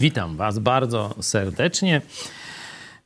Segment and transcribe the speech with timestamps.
[0.00, 2.00] Witam Was bardzo serdecznie.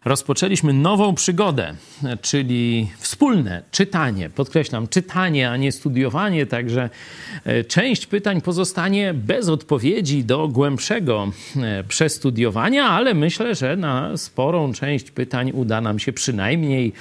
[0.04, 1.74] Rozpoczęliśmy nową przygodę,
[2.22, 4.30] czyli wspólne czytanie.
[4.30, 6.90] Podkreślam, czytanie, a nie studiowanie, także
[7.44, 14.72] e, część pytań pozostanie bez odpowiedzi do głębszego e, przestudiowania, ale myślę, że na sporą
[14.72, 16.92] część pytań uda nam się przynajmniej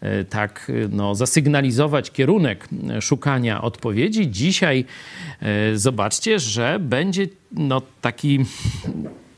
[0.00, 2.68] e, tak no, zasygnalizować kierunek
[3.00, 4.30] szukania odpowiedzi.
[4.30, 4.84] Dzisiaj
[5.74, 8.44] zobaczcie, że będzie no, taki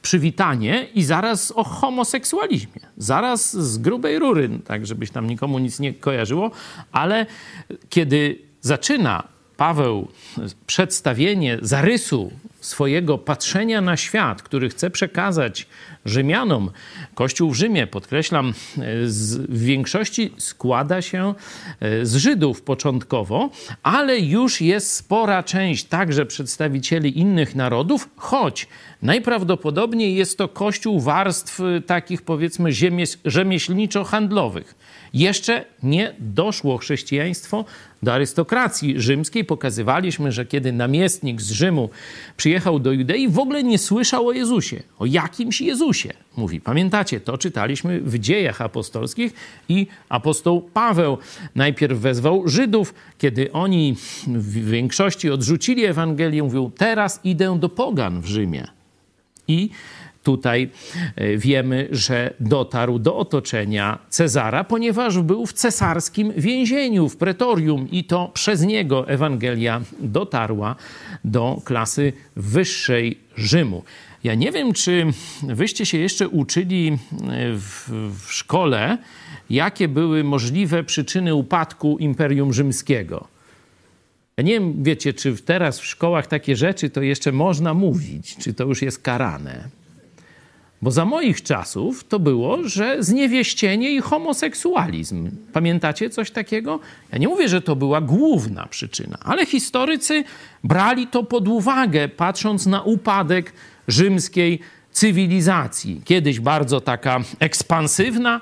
[0.02, 2.80] przywitanie i zaraz o homoseksualizmie.
[2.96, 6.50] Zaraz z grubej rury, tak żebyś tam nikomu nic nie kojarzyło,
[6.92, 7.26] ale
[7.88, 10.08] kiedy zaczyna Paweł
[10.66, 15.66] przedstawienie zarysu swojego patrzenia na świat, który chce przekazać
[16.04, 16.70] Rzymianom.
[17.14, 18.54] Kościół w Rzymie, podkreślam,
[19.04, 21.34] z, w większości składa się
[21.80, 23.50] e, z Żydów początkowo,
[23.82, 28.68] ale już jest spora część także przedstawicieli innych narodów, choć
[29.02, 32.70] najprawdopodobniej jest to kościół warstw e, takich powiedzmy
[33.24, 34.74] rzemieślniczo-handlowych.
[35.14, 37.64] Jeszcze nie doszło chrześcijaństwo
[38.02, 39.44] do arystokracji rzymskiej.
[39.44, 41.90] Pokazywaliśmy, że kiedy namiestnik z Rzymu
[42.36, 45.91] przyjechał do Judei, w ogóle nie słyszał o Jezusie, o jakimś Jezusie.
[46.36, 49.32] Mówi, pamiętacie, to czytaliśmy w dziejach apostolskich
[49.68, 51.18] i apostoł Paweł
[51.54, 58.26] najpierw wezwał Żydów, kiedy oni w większości odrzucili Ewangelię, mówił, teraz idę do pogan w
[58.26, 58.66] Rzymie.
[59.48, 59.70] I
[60.22, 60.70] tutaj
[61.16, 68.04] e, wiemy, że dotarł do otoczenia Cezara, ponieważ był w cesarskim więzieniu, w pretorium i
[68.04, 70.76] to przez niego Ewangelia dotarła
[71.24, 73.82] do klasy wyższej Rzymu.
[74.24, 75.06] Ja nie wiem, czy
[75.42, 76.96] wyście się jeszcze uczyli e,
[77.54, 77.90] w,
[78.26, 78.98] w szkole,
[79.50, 83.28] jakie były możliwe przyczyny upadku Imperium Rzymskiego.
[84.36, 88.54] Ja nie wiem, wiecie, czy teraz w szkołach takie rzeczy to jeszcze można mówić, czy
[88.54, 89.68] to już jest karane.
[90.82, 95.30] Bo za moich czasów to było, że zniewieścienie i homoseksualizm.
[95.52, 96.80] Pamiętacie coś takiego?
[97.12, 100.24] Ja nie mówię, że to była główna przyczyna, ale historycy
[100.64, 103.52] brali to pod uwagę, patrząc na upadek
[103.92, 104.60] rzymskiej
[104.92, 106.00] cywilizacji.
[106.04, 108.40] Kiedyś bardzo taka ekspansywna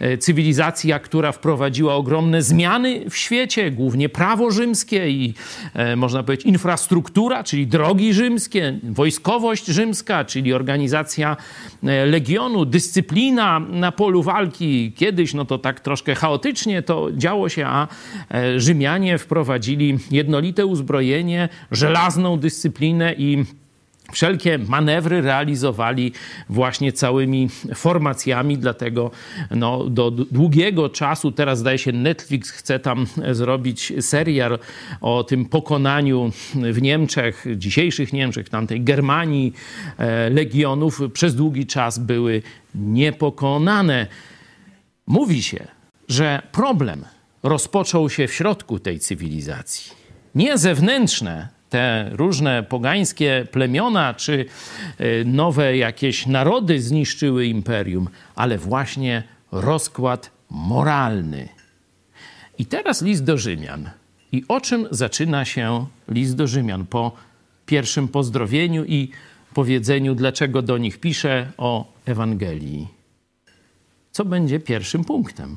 [0.00, 5.34] e, cywilizacja, która wprowadziła ogromne zmiany w świecie, głównie prawo rzymskie i
[5.74, 11.36] e, można powiedzieć infrastruktura, czyli drogi rzymskie, wojskowość rzymska, czyli organizacja
[11.82, 14.92] e, legionu, dyscyplina na polu walki.
[14.96, 17.88] Kiedyś no to tak troszkę chaotycznie to działo się, a
[18.56, 23.44] Rzymianie wprowadzili jednolite uzbrojenie, żelazną dyscyplinę i
[24.12, 26.12] Wszelkie manewry realizowali
[26.48, 29.10] właśnie całymi formacjami, dlatego
[29.50, 34.58] no, do długiego czasu, teraz zdaje się Netflix chce tam zrobić serial
[35.00, 39.52] o tym pokonaniu w Niemczech, dzisiejszych Niemczech, tamtej Germanii,
[39.98, 42.42] e, legionów, przez długi czas były
[42.74, 44.06] niepokonane.
[45.06, 45.66] Mówi się,
[46.08, 47.04] że problem
[47.42, 49.92] rozpoczął się w środku tej cywilizacji.
[50.34, 54.44] Nie zewnętrzne te różne pogańskie plemiona czy
[54.98, 59.22] e, nowe jakieś narody zniszczyły imperium, ale właśnie
[59.52, 61.48] rozkład moralny.
[62.58, 63.90] I teraz list do Rzymian.
[64.32, 67.12] I o czym zaczyna się list do Rzymian po
[67.66, 69.10] pierwszym pozdrowieniu i
[69.54, 72.88] powiedzeniu, dlaczego do nich pisze o Ewangelii?
[74.10, 75.56] Co będzie pierwszym punktem?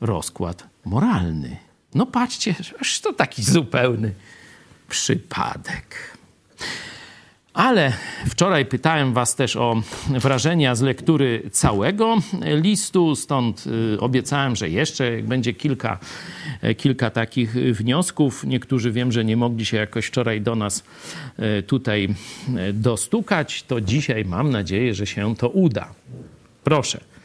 [0.00, 1.56] Rozkład moralny.
[1.94, 4.14] No patrzcie, aż to taki zupełny
[4.88, 6.16] przypadek.
[7.56, 7.92] Ale
[8.26, 12.16] wczoraj pytałem Was też o wrażenia z lektury całego
[12.62, 15.98] listu, stąd y, obiecałem, że jeszcze będzie kilka,
[16.62, 18.44] e, kilka takich wniosków.
[18.44, 20.84] Niektórzy wiem, że nie mogli się jakoś wczoraj do nas
[21.38, 22.08] e, tutaj
[22.72, 23.62] dostukać.
[23.62, 25.94] To dzisiaj mam nadzieję, że się to uda.
[26.64, 27.15] Proszę.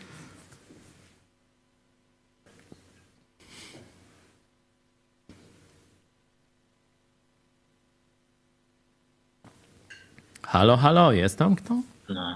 [10.52, 11.82] Halo, halo, jest tam kto?
[12.10, 12.36] No.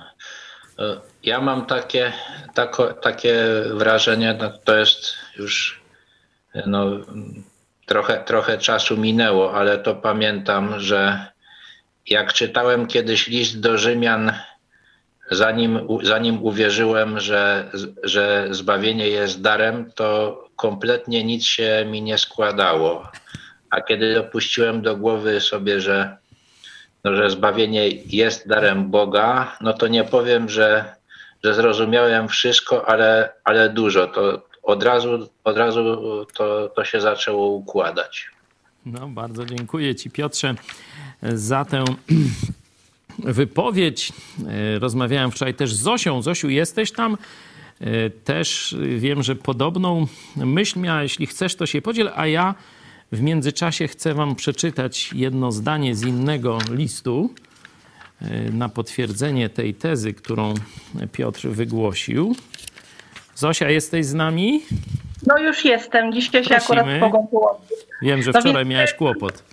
[0.80, 2.14] E, ja mam takie,
[2.54, 3.36] tako, takie
[3.72, 5.82] wrażenie, no to jest już
[6.66, 6.86] no,
[7.86, 11.26] trochę, trochę czasu minęło, ale to pamiętam, że
[12.08, 14.32] jak czytałem kiedyś list do Rzymian,
[15.32, 17.72] zanim, zanim uwierzyłem, że,
[18.04, 23.12] że zbawienie jest darem, to kompletnie nic się mi nie składało.
[23.70, 26.18] A kiedy dopuściłem do głowy sobie, że
[27.06, 30.96] że zbawienie jest darem Boga, no to nie powiem, że,
[31.44, 34.08] że zrozumiałem wszystko, ale, ale dużo.
[34.08, 38.30] To od razu, od razu to, to się zaczęło układać.
[38.86, 40.56] No, bardzo dziękuję Ci, Piotrze,
[41.24, 41.84] za tę
[43.40, 44.14] wypowiedź.
[44.48, 46.22] E, rozmawiałem wczoraj też z Zosią.
[46.22, 47.18] Zosiu, jesteś tam?
[47.82, 51.04] E, też wiem, że podobną myśl miała.
[51.04, 52.56] Jeśli chcesz, to się podziel, a ja
[53.12, 57.30] w międzyczasie chcę wam przeczytać jedno zdanie z innego listu
[58.22, 60.54] e, na potwierdzenie tej tezy, którą
[61.12, 62.36] Piotr wygłosił.
[63.36, 64.62] Zosia, jesteś z nami?
[65.28, 66.14] No już jestem.
[66.14, 67.78] Dzisiaj się akurat mogą połączyć.
[68.02, 69.44] Wiem, że wczoraj miałeś kłopot.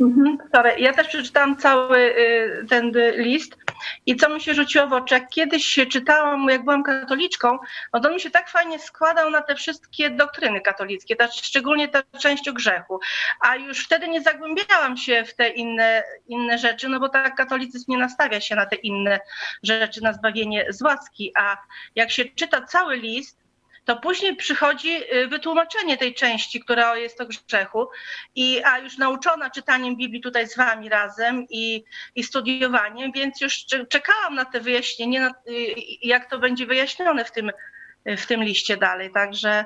[0.00, 0.38] Mhm.
[0.78, 3.61] Ja też przeczytałam cały y, ten list
[4.06, 7.58] i co mi się rzuciło w oczy, jak kiedyś czytałam, jak byłam katoliczką,
[7.92, 12.02] no to mi się tak fajnie składał na te wszystkie doktryny katolickie, ta, szczególnie ta
[12.18, 13.00] część o grzechu.
[13.40, 17.84] A już wtedy nie zagłębiałam się w te inne, inne rzeczy, no bo tak katolicyzm
[17.88, 19.20] nie nastawia się na te inne
[19.62, 21.32] rzeczy, na zbawienie z łaski.
[21.36, 21.56] A
[21.94, 23.41] jak się czyta cały list,
[23.84, 27.88] to później przychodzi y, wytłumaczenie tej części, która jest o grzechu.
[28.34, 31.84] I, a już nauczona czytaniem Biblii tutaj z wami razem i,
[32.14, 37.32] i studiowaniem, więc już czekałam na te wyjaśnienie, na, y, jak to będzie wyjaśnione w
[37.32, 37.50] tym,
[38.06, 39.12] w tym liście dalej.
[39.12, 39.64] Także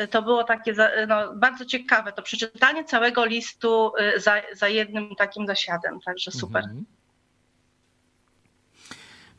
[0.00, 0.74] y, to było takie
[1.08, 6.64] no, bardzo ciekawe, to przeczytanie całego listu za, za jednym takim zasiadem, także super.
[6.64, 6.84] Mhm.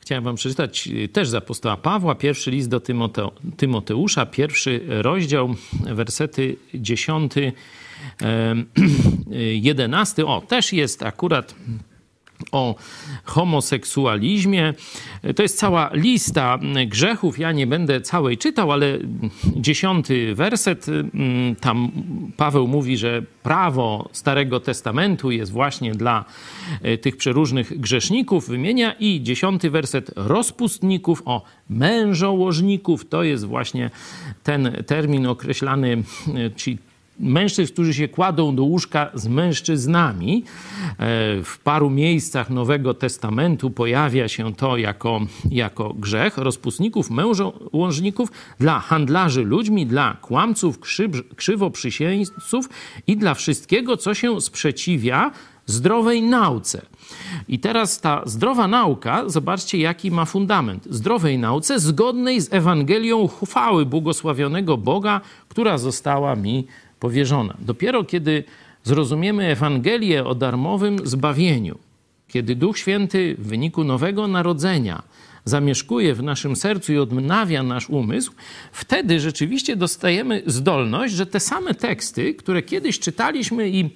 [0.04, 5.54] Chciałem wam przeczytać y, też z apostoła Pawła, pierwszy list do Tymote Tymoteusza, pierwszy rozdział,
[5.72, 7.32] wersety 10,
[9.52, 10.26] 11.
[10.26, 11.54] O, też jest akurat
[12.52, 12.74] o
[13.24, 14.74] homoseksualizmie.
[15.36, 17.38] To jest cała lista grzechów.
[17.38, 18.98] Ja nie będę całej czytał, ale
[19.56, 21.90] dziesiąty werset, mm, tam
[22.36, 26.24] Paweł mówi, że prawo Starego Testamentu jest właśnie dla
[26.82, 33.90] e, tych przeróżnych grzeszników, wymienia i dziesiąty werset rozpustników, o mężołożników, to jest właśnie
[34.42, 36.02] ten termin określany,
[36.34, 36.78] e, czyli
[37.18, 40.44] mężczyzn, którzy się kładą do łóżka z mężczyznami.
[40.44, 40.94] E,
[41.42, 45.20] w paru miejscach Nowego Testamentu pojawia się to jako,
[45.50, 50.78] jako grzech rozpustników, mężołążników, dla handlarzy ludźmi, dla kłamców,
[51.36, 52.68] krzywoprzysięgców
[53.06, 55.30] i dla wszystkiego, co się sprzeciwia
[55.66, 56.82] zdrowej nauce.
[57.48, 60.86] I teraz ta zdrowa nauka, zobaczcie, jaki ma fundament.
[60.90, 66.66] Zdrowej nauce zgodnej z Ewangelią chwały błogosławionego Boga, która została mi
[67.04, 67.56] powierzona.
[67.58, 68.44] Dopiero kiedy
[68.84, 71.78] zrozumiemy Ewangelię o darmowym zbawieniu,
[72.28, 75.02] kiedy Duch Święty w wyniku nowego narodzenia
[75.44, 78.32] zamieszkuje w naszym sercu i odnawia nasz umysł,
[78.72, 83.90] wtedy rzeczywiście dostajemy zdolność, że te same teksty, które kiedyś czytaliśmy i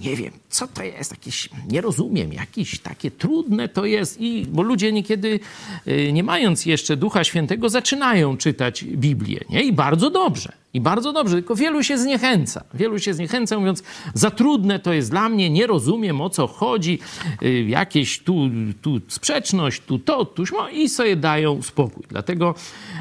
[0.00, 4.62] nie wiem, co to jest, jakieś, nie rozumiem, jakieś takie trudne to jest, i, bo
[4.62, 5.40] ludzie niekiedy,
[5.88, 9.62] y, nie mając jeszcze Ducha Świętego, zaczynają czytać Biblię, nie?
[9.62, 10.52] I bardzo dobrze.
[10.74, 12.64] I bardzo dobrze, tylko wielu się zniechęca.
[12.74, 13.82] Wielu się zniechęca, mówiąc,
[14.14, 16.98] za trudne to jest dla mnie, nie rozumiem o co chodzi,
[17.42, 18.50] y, jakieś tu,
[18.82, 22.04] tu sprzeczność, tu to, tuż, no i sobie dają spokój.
[22.08, 22.54] Dlatego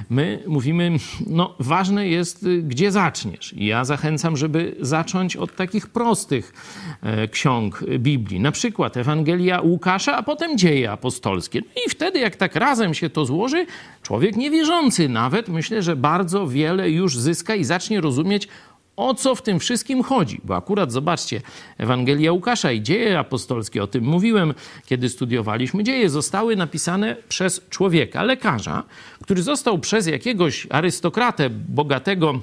[0.09, 0.97] my mówimy,
[1.27, 3.53] no ważne jest, y, gdzie zaczniesz.
[3.53, 6.53] I ja zachęcam, żeby zacząć od takich prostych
[7.01, 8.39] e, ksiąg Biblii.
[8.39, 11.61] Na przykład Ewangelia Łukasza, a potem Dzieje Apostolskie.
[11.61, 13.65] No I wtedy, jak tak razem się to złoży,
[14.03, 18.47] człowiek niewierzący nawet, myślę, że bardzo wiele już zyska i zacznie rozumieć,
[18.95, 20.41] o co w tym wszystkim chodzi.
[20.43, 21.41] Bo akurat zobaczcie,
[21.77, 24.53] Ewangelia Łukasza i dzieje apostolskie, o tym mówiłem,
[24.85, 28.83] kiedy studiowaliśmy dzieje, zostały napisane przez człowieka, lekarza,
[29.23, 32.39] który został przez jakiegoś arystokratę bogatego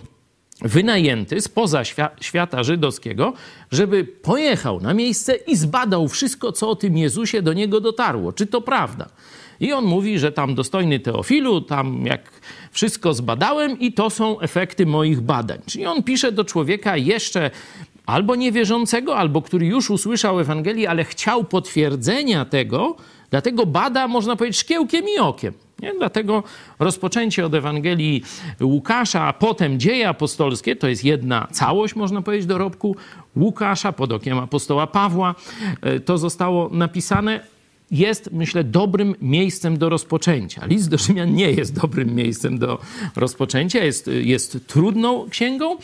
[0.62, 1.82] wynajęty spoza
[2.20, 3.32] świata żydowskiego,
[3.70, 8.32] żeby pojechał na miejsce i zbadał wszystko, co o tym Jezusie do niego dotarło.
[8.32, 9.08] Czy to prawda?
[9.60, 12.30] I on mówi, że tam dostojny Teofilu, tam jak
[12.74, 15.58] wszystko zbadałem i to są efekty moich badań.
[15.66, 17.50] Czyli on pisze do człowieka jeszcze
[18.06, 22.96] albo niewierzącego, albo który już usłyszał Ewangelię, ale chciał potwierdzenia tego,
[23.30, 25.54] dlatego bada, można powiedzieć, szkiełkiem i okiem.
[25.82, 25.94] Nie?
[25.98, 26.42] Dlatego
[26.78, 28.22] rozpoczęcie od Ewangelii
[28.60, 32.96] Łukasza, a potem dzieje apostolskie, to jest jedna całość, można powiedzieć, dorobku
[33.36, 35.34] Łukasza pod okiem apostoła Pawła.
[35.82, 37.53] E, to zostało napisane
[37.90, 40.66] jest, myślę, dobrym miejscem do rozpoczęcia.
[40.66, 42.78] List do Rzymian nie jest dobrym miejscem do
[43.16, 45.76] rozpoczęcia, jest, jest trudną księgą,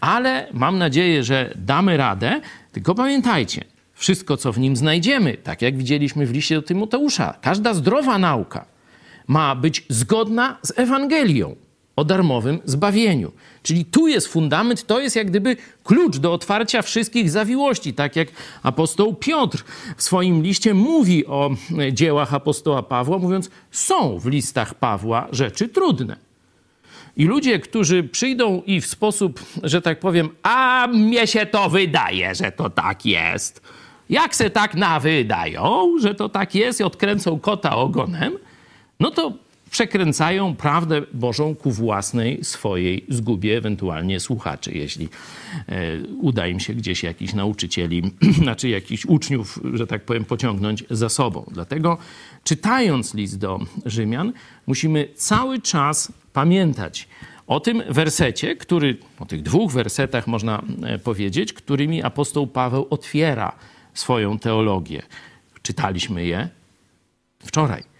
[0.00, 2.40] ale mam nadzieję, że damy radę.
[2.72, 7.74] Tylko pamiętajcie, wszystko, co w nim znajdziemy, tak jak widzieliśmy w liście do Tymoteusza, każda
[7.74, 8.64] zdrowa nauka
[9.26, 11.56] ma być zgodna z Ewangelią
[11.96, 13.32] o darmowym zbawieniu.
[13.62, 17.94] Czyli tu jest fundament, to jest jak gdyby klucz do otwarcia wszystkich zawiłości.
[17.94, 18.28] Tak jak
[18.62, 19.64] apostoł Piotr
[19.96, 21.50] w swoim liście mówi o
[21.92, 26.16] dziełach apostoła Pawła, mówiąc, są w listach Pawła rzeczy trudne.
[27.16, 32.34] I ludzie, którzy przyjdą i w sposób, że tak powiem, a mnie się to wydaje,
[32.34, 33.60] że to tak jest.
[34.10, 38.32] Jak se tak nawydają, że to tak jest i odkręcą kota ogonem,
[39.00, 39.32] no to
[39.72, 45.08] przekręcają prawdę Bożą ku własnej swojej zgubie, ewentualnie słuchaczy, jeśli
[45.68, 48.02] e, uda im się gdzieś jakichś nauczycieli,
[48.42, 51.44] znaczy jakichś uczniów, że tak powiem, pociągnąć za sobą.
[51.50, 51.98] Dlatego
[52.44, 54.32] czytając list do Rzymian,
[54.66, 57.08] musimy cały czas pamiętać
[57.46, 63.52] o tym wersecie, który, o tych dwóch wersetach można e, powiedzieć, którymi apostoł Paweł otwiera
[63.94, 65.02] swoją teologię.
[65.62, 66.48] Czytaliśmy je
[67.44, 67.91] wczoraj.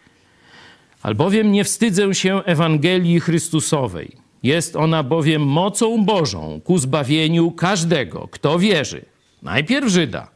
[1.02, 4.16] Albowiem nie wstydzę się Ewangelii Chrystusowej.
[4.42, 9.04] Jest ona bowiem mocą Bożą ku zbawieniu każdego, kto wierzy.
[9.42, 10.30] Najpierw Żyda,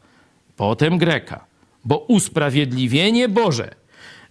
[0.57, 1.47] potem Greka,
[1.85, 3.75] bo usprawiedliwienie Boże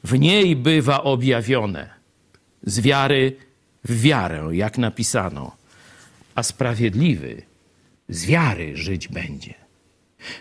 [0.04, 1.90] w niej bywa objawione
[2.64, 3.36] z wiary
[3.84, 5.56] w wiarę, jak napisano,
[6.36, 7.42] a sprawiedliwy
[8.10, 9.65] z wiary żyć będzie.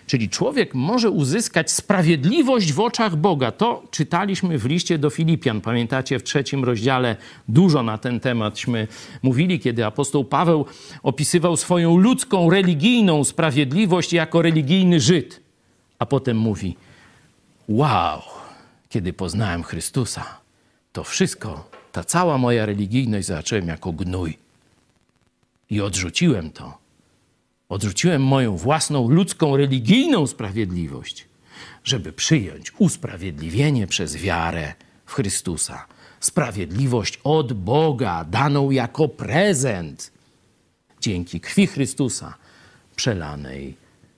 [0.07, 3.53] Czyli człowiek może uzyskać sprawiedliwość w oczach Boga.
[3.53, 5.61] To czytaliśmy w liście do Filipian.
[5.61, 7.17] Pamiętacie, w trzecim rozdziale
[7.49, 8.89] dużo na ten tematśmy
[9.23, 10.67] mówili, kiedy apostoł Paweł
[11.03, 15.41] opisywał swoją ludzką, religijną sprawiedliwość jako religijny Żyd.
[15.99, 16.77] A potem mówi:
[17.69, 18.23] Wow,
[18.89, 20.25] kiedy poznałem Chrystusa,
[20.93, 24.39] to wszystko, ta cała moja religijność zacząłem jako gnój.
[25.71, 26.84] I odrzuciłem to
[27.75, 31.27] Odrzuciłem moją własną ludzką, religijną sprawiedliwość,
[31.85, 34.75] żeby przyjąć usprawiedliwienie przez wiarę
[35.07, 35.87] w Chrystusa.
[36.21, 40.13] Sprawiedliwość od Boga, daną jako prezent
[41.01, 42.35] dzięki krwi Chrystusa,
[42.97, 43.75] przelanej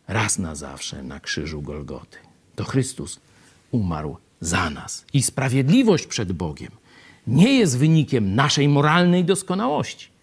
[0.08, 2.18] raz na zawsze na krzyżu Golgoty.
[2.56, 3.20] To Chrystus
[3.70, 5.04] umarł za nas.
[5.12, 6.72] I sprawiedliwość przed Bogiem
[7.26, 10.15] nie jest wynikiem naszej moralnej doskonałości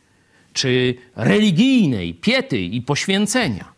[0.53, 3.73] czy religijnej piety i poświęcenia.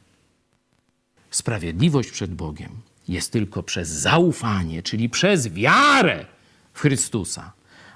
[1.31, 2.69] Sprawiedliwość przed Bogiem
[3.07, 6.25] jest tylko przez zaufanie, czyli przez wiarę
[6.73, 7.51] w Chrystusa,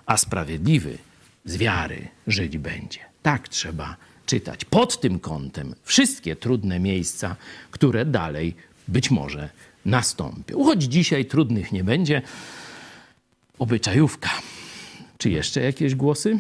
[0.06, 0.98] a sprawiedliwy
[1.46, 3.00] z wiary żyć będzie.
[3.24, 3.96] Tak trzeba
[4.26, 4.66] czytać.
[4.66, 7.36] Pod tym kątem wszystkie trudne miejsca,
[7.72, 8.56] które dalej
[8.88, 9.50] być może
[9.86, 10.64] nastąpią.
[10.64, 12.22] Choć dzisiaj trudnych nie będzie.
[13.60, 14.30] Obyczajówka.
[15.18, 16.40] Czy jeszcze jakieś głosy?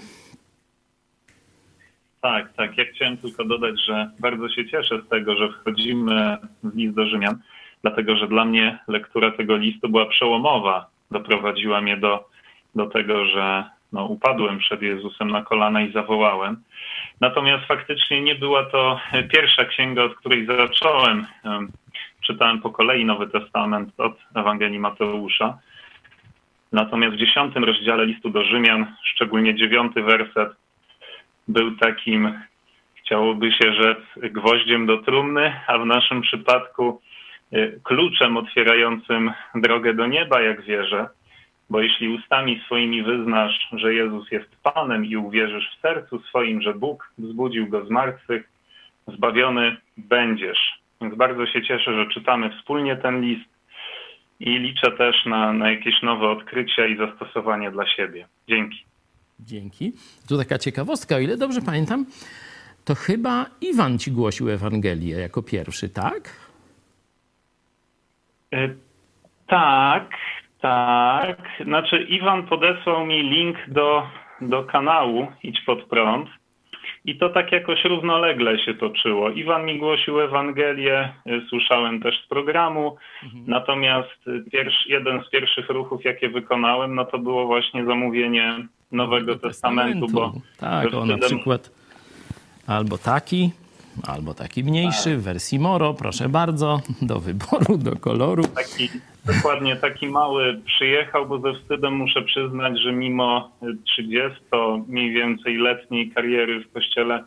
[2.21, 2.77] Tak, tak.
[2.77, 7.05] Ja chciałem tylko dodać, że bardzo się cieszę z tego, że wchodzimy w list do
[7.05, 7.39] Rzymian,
[7.81, 10.89] dlatego że dla mnie lektura tego listu była przełomowa.
[11.11, 12.29] Doprowadziła mnie do,
[12.75, 16.63] do tego, że no, upadłem przed Jezusem na kolana i zawołałem.
[17.21, 18.99] Natomiast faktycznie nie była to
[19.33, 21.25] pierwsza księga, od której zacząłem.
[22.21, 25.57] Czytałem po kolei Nowy Testament od Ewangelii Mateusza.
[26.71, 30.49] Natomiast w dziesiątym rozdziale listu do Rzymian, szczególnie dziewiąty werset,
[31.49, 32.39] był takim,
[32.95, 37.01] chciałoby się rzec, gwoździem do trumny, a w naszym przypadku
[37.53, 41.09] y, kluczem otwierającym drogę do nieba, jak wierzę.
[41.69, 46.73] Bo jeśli ustami swoimi wyznasz, że Jezus jest Panem i uwierzysz w sercu swoim, że
[46.73, 48.49] Bóg wzbudził go z martwych,
[49.07, 50.79] zbawiony będziesz.
[51.01, 53.49] Więc bardzo się cieszę, że czytamy wspólnie ten list
[54.39, 58.27] i liczę też na, na jakieś nowe odkrycia i zastosowanie dla siebie.
[58.47, 58.88] Dzięki.
[59.39, 59.93] Dzięki.
[60.29, 62.05] Tu taka ciekawostka, o ile dobrze pamiętam,
[62.85, 66.29] to chyba Iwan ci głosił Ewangelię jako pierwszy, tak?
[68.53, 68.69] E,
[69.47, 70.09] tak,
[70.61, 71.37] tak.
[71.65, 74.07] Znaczy, Iwan podesłał mi link do,
[74.41, 76.29] do kanału Idź pod prąd.
[77.05, 79.29] I to tak jakoś równolegle się toczyło.
[79.29, 83.43] Iwan mi głosił Ewangelię, e, słyszałem też z programu, mhm.
[83.47, 90.07] natomiast pierwszy, jeden z pierwszych ruchów, jakie wykonałem, no to było właśnie zamówienie Nowego Testamentu,
[90.07, 90.33] bo...
[90.57, 91.71] Tak, on na przykład
[92.67, 93.51] albo taki,
[94.07, 98.43] albo taki mniejszy, w wersji Moro, proszę bardzo, do wyboru, do koloru.
[98.43, 98.89] Taki,
[99.25, 103.51] dokładnie taki mały przyjechał, bo ze wstydem muszę przyznać, że mimo
[103.85, 104.39] 30
[104.87, 107.23] mniej więcej letniej kariery w kościele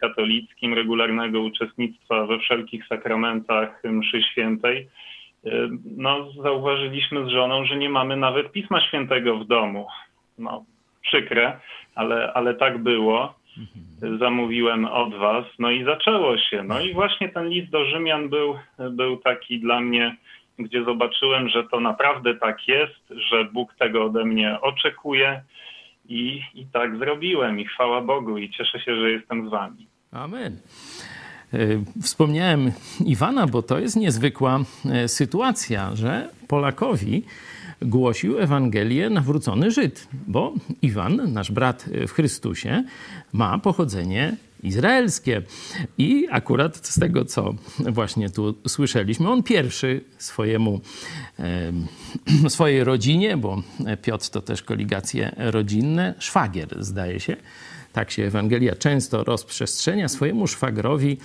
[0.00, 4.88] katolickim, regularnego uczestnictwa we wszelkich sakramentach mszy świętej,
[5.96, 9.86] no, zauważyliśmy z żoną, że nie mamy nawet Pisma Świętego w domu.
[10.38, 10.64] No,
[11.10, 11.60] przykre,
[11.94, 13.34] ale, ale tak było.
[14.18, 16.62] Zamówiłem od was, no i zaczęło się.
[16.62, 18.54] No i właśnie ten list do Rzymian był,
[18.90, 20.16] był taki dla mnie,
[20.58, 25.42] gdzie zobaczyłem, że to naprawdę tak jest, że Bóg tego ode mnie oczekuje
[26.08, 29.86] i, i tak zrobiłem i chwała Bogu i cieszę się, że jestem z wami.
[30.12, 30.56] Amen.
[32.02, 32.72] Wspomniałem
[33.06, 34.58] Iwana, bo to jest niezwykła
[35.06, 37.22] sytuacja, że Polakowi
[37.82, 42.84] głosił Ewangelię nawrócony Żyd, bo Iwan, nasz brat w Chrystusie,
[43.32, 45.42] ma pochodzenie izraelskie.
[45.98, 50.80] I akurat z tego, co właśnie tu słyszeliśmy, on pierwszy swojemu,
[52.48, 53.62] swojej rodzinie, bo
[54.02, 57.36] Piotr to też koligacje rodzinne, szwagier zdaje się,
[57.92, 61.18] tak się Ewangelia często rozprzestrzenia, swojemu szwagrowi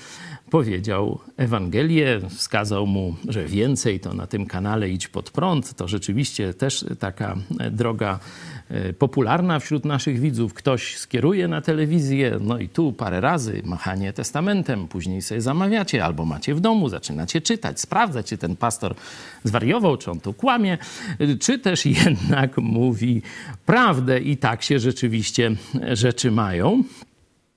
[0.50, 5.74] powiedział Ewangelię, wskazał mu, że więcej to na tym kanale idź pod prąd.
[5.74, 7.36] To rzeczywiście też taka
[7.72, 8.20] droga
[8.70, 10.54] e, popularna wśród naszych widzów.
[10.54, 16.26] Ktoś skieruje na telewizję, no i tu parę razy machanie testamentem, później sobie zamawiacie albo
[16.26, 18.96] macie w domu, zaczynacie czytać, sprawdzać, czy ten pastor
[19.44, 20.78] zwariował, czy on tu kłamie,
[21.40, 23.22] czy też jednak mówi
[23.66, 25.52] prawdę i tak się rzeczywiście
[25.94, 26.84] rzeczy mają.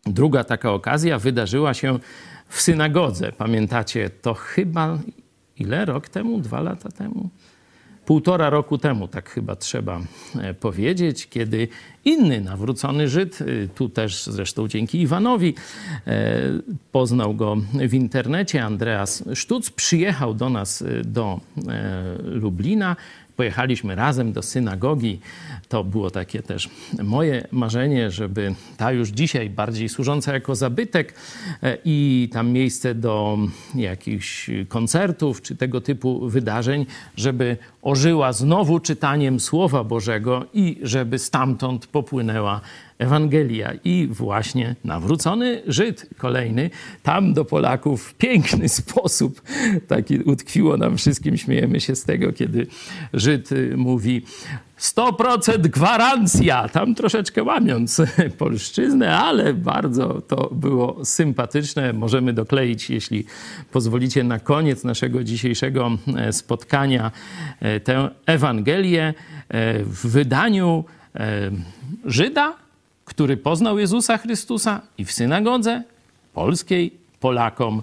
[0.06, 1.98] Druga taka okazja wydarzyła się
[2.48, 3.32] w synagodze.
[3.32, 4.98] Pamiętacie, to chyba
[5.58, 5.84] ile?
[5.84, 6.40] Rok temu?
[6.40, 7.30] Dwa lata temu?
[8.08, 10.00] Półtora roku temu, tak chyba trzeba
[10.40, 11.68] e, powiedzieć, kiedy
[12.04, 15.54] inny nawrócony Żyd, e, tu też zresztą dzięki Iwanowi,
[16.06, 16.40] e,
[16.92, 17.56] poznał go
[17.88, 21.40] w internecie, Andreas Sztuc, przyjechał do nas do
[22.24, 22.96] Lublina
[23.38, 25.20] pojechaliśmy razem do synagogi.
[25.68, 26.70] To było takie też
[27.02, 31.14] moje marzenie, żeby ta już dzisiaj bardziej służąca jako zabytek
[31.62, 33.38] e, i tam miejsce do
[33.74, 41.86] jakichś koncertów czy tego typu wydarzeń, żeby ożyła znowu czytaniem Słowa Bożego i żeby stamtąd
[41.86, 42.60] popłynęła
[42.98, 43.72] Ewangelia.
[43.84, 46.70] I właśnie nawrócony Żyd kolejny
[47.02, 49.42] tam do Polaków w piękny sposób,
[49.86, 52.66] taki utkwiło nam wszystkim, śmiejemy się z tego, kiedy
[53.12, 54.22] Żyd mówi
[54.80, 58.02] 100% gwarancja, tam troszeczkę łamiąc
[58.38, 61.92] polszczyznę, ale bardzo to było sympatyczne.
[61.92, 63.24] Możemy dokleić, jeśli
[63.72, 67.10] pozwolicie, na koniec naszego dzisiejszego e, spotkania
[67.60, 69.14] e, tę Ewangelię
[69.48, 70.84] e, w wydaniu
[72.04, 72.56] Żyda,
[73.18, 75.82] który poznał Jezusa Chrystusa i w synagodze
[76.34, 77.82] polskiej Polakom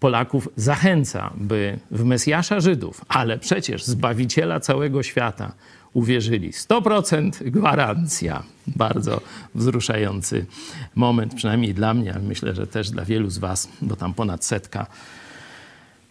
[0.00, 5.52] Polaków zachęca, by w Mesjasza Żydów, ale przecież Zbawiciela całego świata
[5.92, 6.52] uwierzyli.
[6.52, 8.42] 100% gwarancja.
[8.66, 9.20] Bardzo
[9.54, 10.46] wzruszający
[10.94, 14.44] moment, przynajmniej dla mnie, ale myślę, że też dla wielu z Was, bo tam ponad
[14.44, 14.86] setka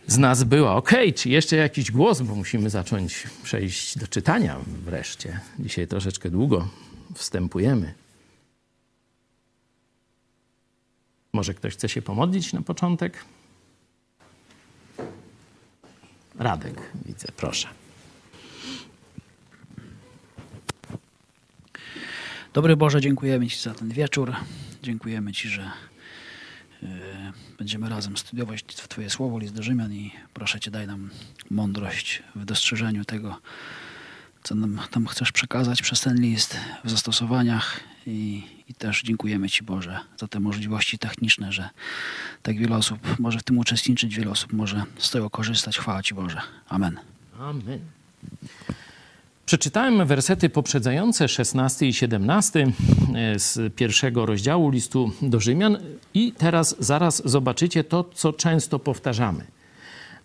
[0.07, 0.75] z nas była.
[0.75, 5.39] Ok, czy jeszcze jakiś głos, bo musimy zacząć przejść do czytania wreszcie.
[5.59, 6.67] Dzisiaj troszeczkę długo
[7.13, 8.04] wstępujemy.
[11.35, 13.25] Może ktoś chce się pomodlić na początek?
[16.39, 17.67] Radek, widzę, proszę.
[22.53, 24.35] Dobry Boże, dziękujemy Ci za ten wieczór.
[24.83, 25.71] Dziękujemy Ci, że
[26.83, 26.87] y,
[27.57, 31.09] będziemy razem studiować Twoje słowo, list do Rzymian i proszę Cię, daj nam
[31.49, 33.41] mądrość w dostrzeżeniu tego,
[34.45, 39.63] co nam tam chcesz przekazać przez ten list w zastosowaniach i, i, też dziękujemy Ci
[39.63, 41.69] Boże za te możliwości techniczne, że
[42.41, 45.77] tak wiele osób może w tym uczestniczyć, wiele osób może z tego korzystać.
[45.77, 46.41] Chwała Ci Boże.
[46.69, 46.99] Amen.
[47.39, 47.79] Amen.
[49.45, 52.67] Przeczytałem wersety poprzedzające 16 i 17
[53.15, 55.77] e, z pierwszego rozdziału listu do Rzymian
[56.13, 59.45] i teraz zaraz zobaczycie to, co często powtarzamy.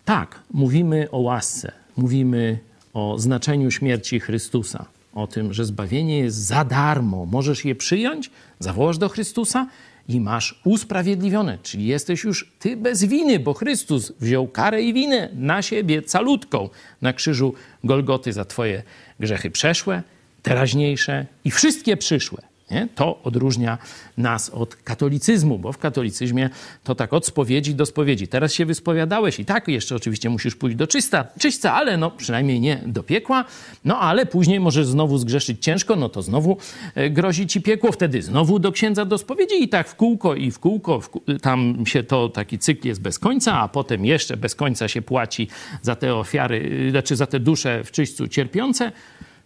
[0.05, 6.65] Tak, mówimy o łasce, mówimy o znaczeniu śmierci Chrystusa, o tym, że zbawienie jest za
[6.65, 7.25] darmo.
[7.25, 9.67] Możesz je przyjąć, zawołasz do Chrystusa
[10.09, 15.29] i masz usprawiedliwione, czyli jesteś już ty bez winy, bo Chrystus wziął karę i winę
[15.33, 16.69] na siebie calutką
[17.01, 18.83] na krzyżu Golgoty za twoje
[19.19, 20.03] grzechy przeszłe,
[20.43, 22.50] teraźniejsze i wszystkie przyszłe.
[22.71, 22.87] Nie?
[22.95, 23.77] To odróżnia
[24.17, 26.49] nas od katolicyzmu, bo w katolicyzmie
[26.83, 28.27] to tak od spowiedzi do spowiedzi.
[28.27, 32.59] Teraz się wyspowiadałeś i tak jeszcze oczywiście musisz pójść do czysta, czyśca, ale no przynajmniej
[32.59, 33.45] nie do piekła.
[33.85, 36.57] No ale później możesz znowu zgrzeszyć ciężko, no to znowu
[36.95, 40.51] e, grozi ci piekło, wtedy znowu do księdza do spowiedzi i tak w kółko i
[40.51, 44.37] w kółko, w kółko tam się to, taki cykl jest bez końca, a potem jeszcze
[44.37, 45.47] bez końca się płaci
[45.81, 48.91] za te ofiary, znaczy za te dusze w czyśćcu cierpiące.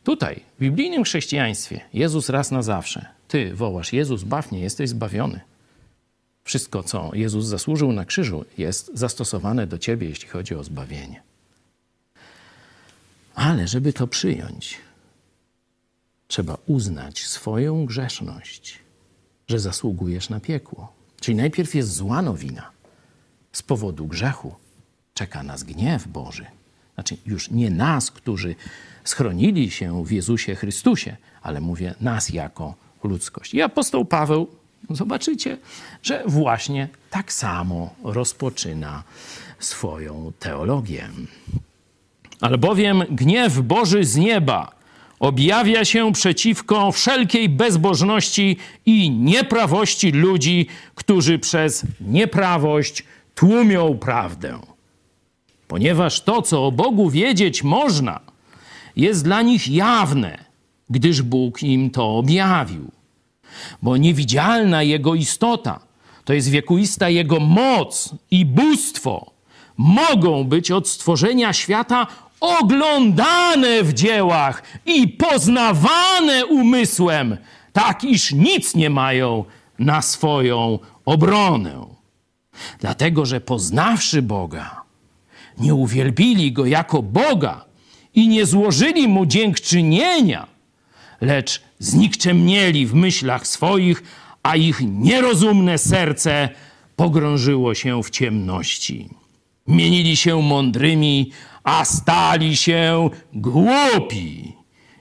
[0.05, 3.05] Tutaj, w biblijnym chrześcijaństwie, Jezus raz na zawsze.
[3.27, 5.39] Ty wołasz, Jezus, baw mnie, jesteś zbawiony.
[6.43, 11.21] Wszystko, co Jezus zasłużył na krzyżu, jest zastosowane do ciebie, jeśli chodzi o zbawienie.
[13.35, 14.77] Ale żeby to przyjąć,
[16.27, 18.79] trzeba uznać swoją grzeszność,
[19.47, 20.93] że zasługujesz na piekło.
[21.19, 22.71] Czyli najpierw jest zła nowina.
[23.51, 24.55] Z powodu grzechu
[25.13, 26.45] czeka nas gniew Boży.
[26.95, 28.55] Znaczy, już nie nas, którzy
[29.03, 33.53] schronili się w Jezusie Chrystusie, ale mówię nas jako ludzkość.
[33.53, 34.47] I apostoł Paweł
[34.89, 35.57] Zobaczycie,
[36.03, 39.03] że właśnie tak samo rozpoczyna
[39.59, 41.09] swoją teologię.
[42.41, 44.71] Albowiem gniew Boży z nieba
[45.19, 53.03] objawia się przeciwko wszelkiej bezbożności i nieprawości ludzi, którzy przez nieprawość
[53.35, 54.59] tłumią prawdę.
[55.67, 58.19] Ponieważ to, co o Bogu wiedzieć można,
[58.95, 60.45] jest dla nich jawne,
[60.89, 62.91] gdyż Bóg im to objawił.
[63.81, 65.79] Bo niewidzialna Jego istota,
[66.25, 69.31] to jest wiekuista Jego moc i bóstwo,
[69.77, 72.07] mogą być od stworzenia świata
[72.39, 77.37] oglądane w dziełach i poznawane umysłem,
[77.73, 79.45] tak iż nic nie mają
[79.79, 81.85] na swoją obronę.
[82.79, 84.84] Dlatego, że poznawszy Boga,
[85.57, 87.65] nie uwielbili Go jako Boga
[88.13, 90.47] i nie złożyli Mu dziękczynienia,
[91.21, 94.03] lecz znikczemnieli w myślach swoich,
[94.43, 96.49] a ich nierozumne serce
[96.95, 99.09] pogrążyło się w ciemności.
[99.67, 101.31] Mienili się mądrymi,
[101.63, 104.53] a stali się głupi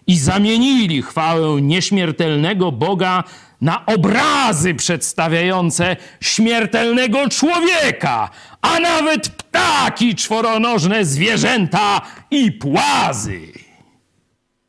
[0.06, 3.24] i zamienili chwałę nieśmiertelnego Boga
[3.64, 12.00] na obrazy przedstawiające śmiertelnego człowieka, a nawet ptaki czworonożne, zwierzęta
[12.30, 13.40] i płazy.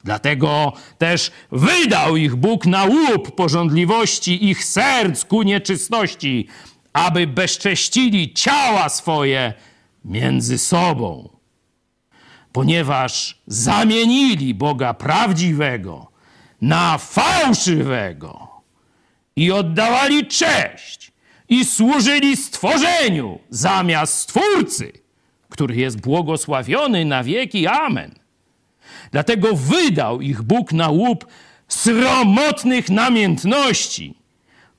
[0.04, 6.48] Dlatego też wydał ich Bóg na łup porządliwości ich serc ku nieczystości,
[6.94, 9.54] aby bezcześcili ciała swoje
[10.06, 11.30] między sobą
[12.52, 16.12] ponieważ zamienili Boga prawdziwego
[16.62, 18.55] na fałszywego
[19.36, 21.12] i oddawali cześć
[21.50, 24.92] i służyli stworzeniu zamiast Stwórcy,
[25.50, 27.68] który jest błogosławiony na wieki.
[27.68, 28.12] Amen.
[29.12, 31.26] Dlatego wydał ich Bóg na łup
[31.68, 34.14] sromotnych namiętności.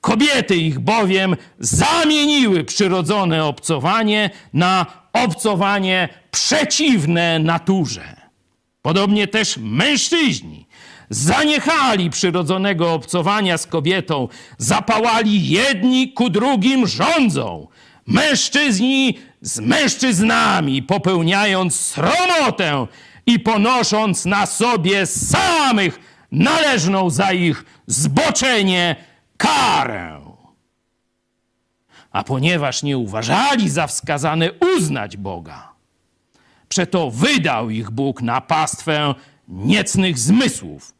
[0.01, 8.15] Kobiety ich bowiem zamieniły przyrodzone obcowanie na obcowanie przeciwne naturze.
[8.81, 10.66] Podobnie też mężczyźni
[11.09, 17.67] zaniechali przyrodzonego obcowania z kobietą, zapałali jedni ku drugim rządzą.
[18.07, 22.87] Mężczyźni z mężczyznami, popełniając sromotę
[23.25, 25.99] i ponosząc na sobie samych
[26.31, 28.95] należną za ich zboczenie
[29.37, 30.21] karę.
[32.11, 35.73] A ponieważ nie uważali za wskazane uznać Boga,
[36.69, 39.15] przeto wydał ich Bóg na pastwę
[39.47, 40.96] niecnych zmysłów,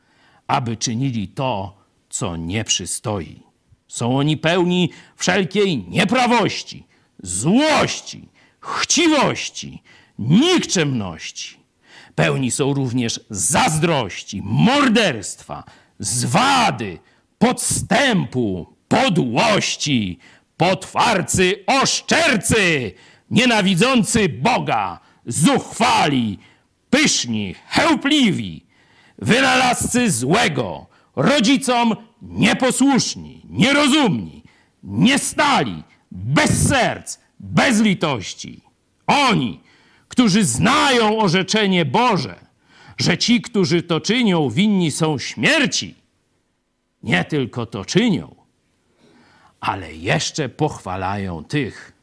[0.48, 1.78] aby czynili to,
[2.10, 3.44] co nie przystoi.
[3.88, 6.84] Są oni pełni wszelkiej nieprawości,
[7.24, 8.30] złości,
[8.60, 9.84] chciwości,
[10.20, 11.58] nikczemności.
[12.16, 15.64] Pełni są również zazdrości, morderstwa,
[16.00, 17.00] zwady,
[17.38, 20.20] podstępu, podłości,
[20.58, 22.92] potwarcy, oszczercy,
[23.32, 26.40] nienawidzący Boga, zuchwali,
[26.90, 28.67] pyszni, chełpliwi,
[29.18, 34.44] wynalazcy złego, rodzicom nieposłuszni, nierozumni,
[34.84, 38.62] niestali, bez serc, bez litości.
[39.08, 39.60] Oni,
[40.08, 42.36] którzy znają orzeczenie Boże,
[42.98, 45.96] że ci, którzy to czynią, winni są śmierci,
[47.04, 48.36] nie tylko to czynią,
[49.60, 51.94] ale jeszcze pochwalają tych,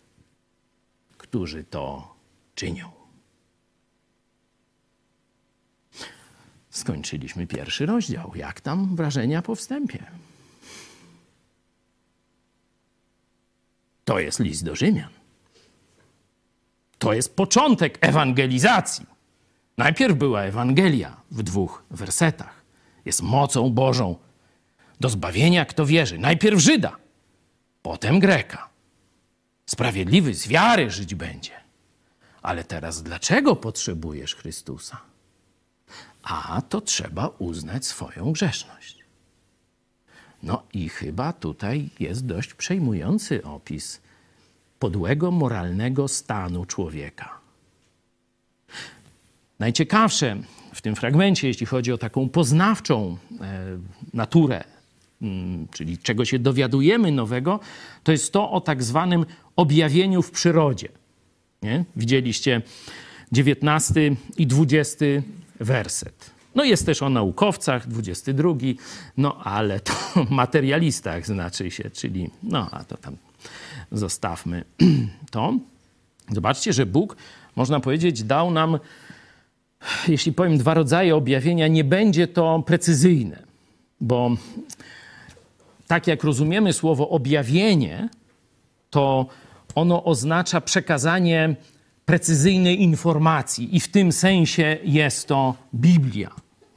[1.16, 2.14] którzy to
[2.54, 2.93] czynią.
[6.74, 8.32] Skończyliśmy pierwszy rozdział.
[8.34, 10.06] Jak tam wrażenia po wstępie?
[14.04, 15.10] To jest list do Rzymian.
[16.98, 19.06] To jest początek ewangelizacji.
[19.78, 22.62] Najpierw była Ewangelia w dwóch wersetach.
[23.04, 24.16] Jest mocą Bożą
[25.00, 26.18] do zbawienia, kto wierzy.
[26.18, 26.96] Najpierw Żyda,
[27.82, 28.68] potem Greka.
[29.66, 31.52] Sprawiedliwy z wiary żyć będzie.
[32.42, 35.13] Ale teraz dlaczego potrzebujesz Chrystusa?
[36.24, 38.98] A to trzeba uznać swoją grzeszność.
[40.42, 44.00] No i chyba tutaj jest dość przejmujący opis
[44.78, 47.38] podłego moralnego stanu człowieka.
[49.58, 50.36] Najciekawsze
[50.74, 53.78] w tym fragmencie, jeśli chodzi o taką poznawczą e,
[54.12, 54.64] naturę
[55.24, 57.60] Mm, czyli czego się dowiadujemy nowego,
[58.02, 60.88] to jest to o tak zwanym objawieniu w przyrodzie.
[61.62, 61.84] Nie?
[61.96, 62.62] Widzieliście
[63.32, 65.04] 19 i 20
[65.60, 66.30] werset.
[66.54, 68.54] No jest też o naukowcach, 22,
[69.16, 69.92] no ale to
[70.30, 73.16] materialistach znaczy się, czyli no a to tam
[73.92, 74.64] zostawmy
[75.30, 75.54] to.
[76.30, 77.16] Zobaczcie, że Bóg,
[77.56, 78.78] można powiedzieć, dał nam,
[80.08, 83.42] jeśli powiem, dwa rodzaje objawienia, nie będzie to precyzyjne,
[84.00, 84.30] bo
[85.86, 88.08] tak jak rozumiemy słowo objawienie,
[88.90, 89.26] to
[89.74, 91.56] ono oznacza przekazanie
[92.04, 96.30] precyzyjnej informacji i w tym sensie jest to Biblia.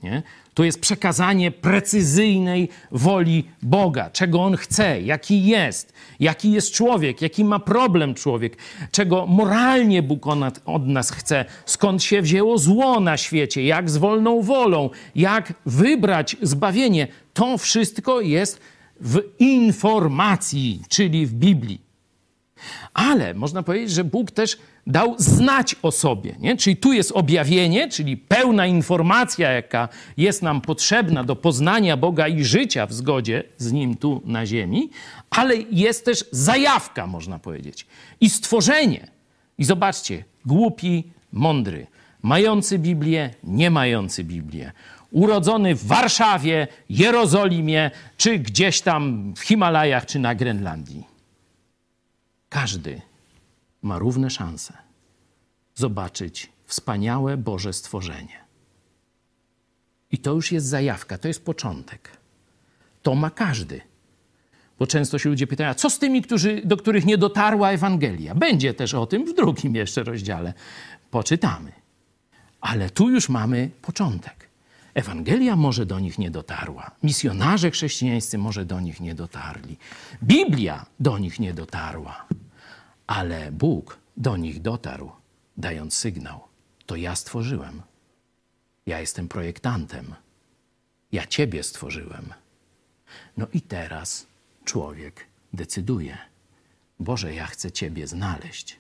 [0.03, 0.23] Nie?
[0.53, 7.45] To jest przekazanie precyzyjnej woli Boga, czego On chce, jaki jest, jaki jest człowiek, jaki
[7.45, 8.57] ma problem człowiek,
[8.91, 10.27] czego moralnie Bóg
[10.65, 16.37] od nas chce, skąd się wzięło zło na świecie, jak z wolną wolą, jak wybrać
[16.41, 17.07] zbawienie.
[17.33, 18.59] To wszystko jest
[19.01, 21.86] w informacji, czyli w Biblii.
[22.93, 26.35] Ale można powiedzieć, że Bóg też dał znać o sobie.
[26.39, 26.57] Nie?
[26.57, 32.43] Czyli tu jest objawienie, czyli pełna informacja, jaka jest nam potrzebna do poznania Boga i
[32.43, 34.89] życia w zgodzie z Nim tu na ziemi,
[35.29, 37.85] ale jest też zajawka, można powiedzieć,
[38.21, 39.07] i stworzenie.
[39.57, 41.87] I zobaczcie, głupi, mądry,
[42.21, 44.71] mający Biblię, nie mający Biblię,
[45.11, 51.16] urodzony w Warszawie, Jerozolimie, czy gdzieś tam w Himalajach, czy na Grenlandii.
[52.49, 53.01] Każdy
[53.81, 54.73] ma równe szanse
[55.75, 58.45] zobaczyć wspaniałe Boże stworzenie.
[60.11, 62.09] I to już jest zajawka, to jest początek.
[63.03, 63.81] To ma każdy.
[64.79, 68.35] Bo często się ludzie pytają, co z tymi, którzy, do których nie dotarła Ewangelia?
[68.35, 70.53] Będzie też o tym w drugim jeszcze rozdziale.
[71.11, 71.71] Poczytamy.
[72.61, 74.46] Ale tu już mamy początek.
[74.97, 76.91] Ewangelia może do nich nie dotarła.
[77.03, 79.77] Misjonarze chrześcijańscy może do nich nie dotarli.
[80.23, 82.25] Biblia do nich nie dotarła.
[83.07, 85.11] Ale Bóg do nich dotarł,
[85.57, 86.39] dając sygnał:
[86.85, 87.81] To ja stworzyłem.
[88.85, 90.15] Ja jestem projektantem.
[91.11, 92.33] Ja Ciebie stworzyłem.
[93.37, 94.27] No i teraz
[94.65, 96.17] człowiek decyduje:
[96.99, 98.79] Boże, ja chcę Ciebie znaleźć.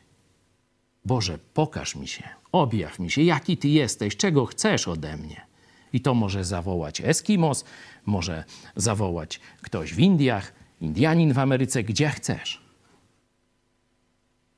[1.05, 5.46] Boże, pokaż mi się, objaw mi się, jaki Ty jesteś, czego chcesz ode mnie.
[5.93, 7.65] I to może zawołać Eskimos,
[8.05, 8.43] może
[8.75, 12.61] zawołać ktoś w Indiach, Indianin w Ameryce, gdzie chcesz.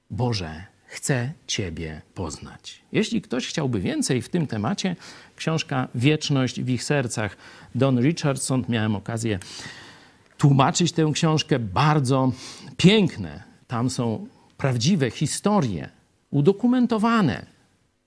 [0.10, 2.82] Boże, chcę Ciebie poznać.
[2.92, 4.96] Jeśli ktoś chciałby więcej w tym temacie,
[5.36, 7.38] książka Wieczność w ich sercach,
[7.76, 9.40] Don Richardson, miałem okazję
[10.38, 12.32] tłumaczyć tę książkę, bardzo
[12.78, 13.44] piękne.
[13.68, 15.90] Tam są prawdziwe historie,
[16.32, 17.59] udokumentowane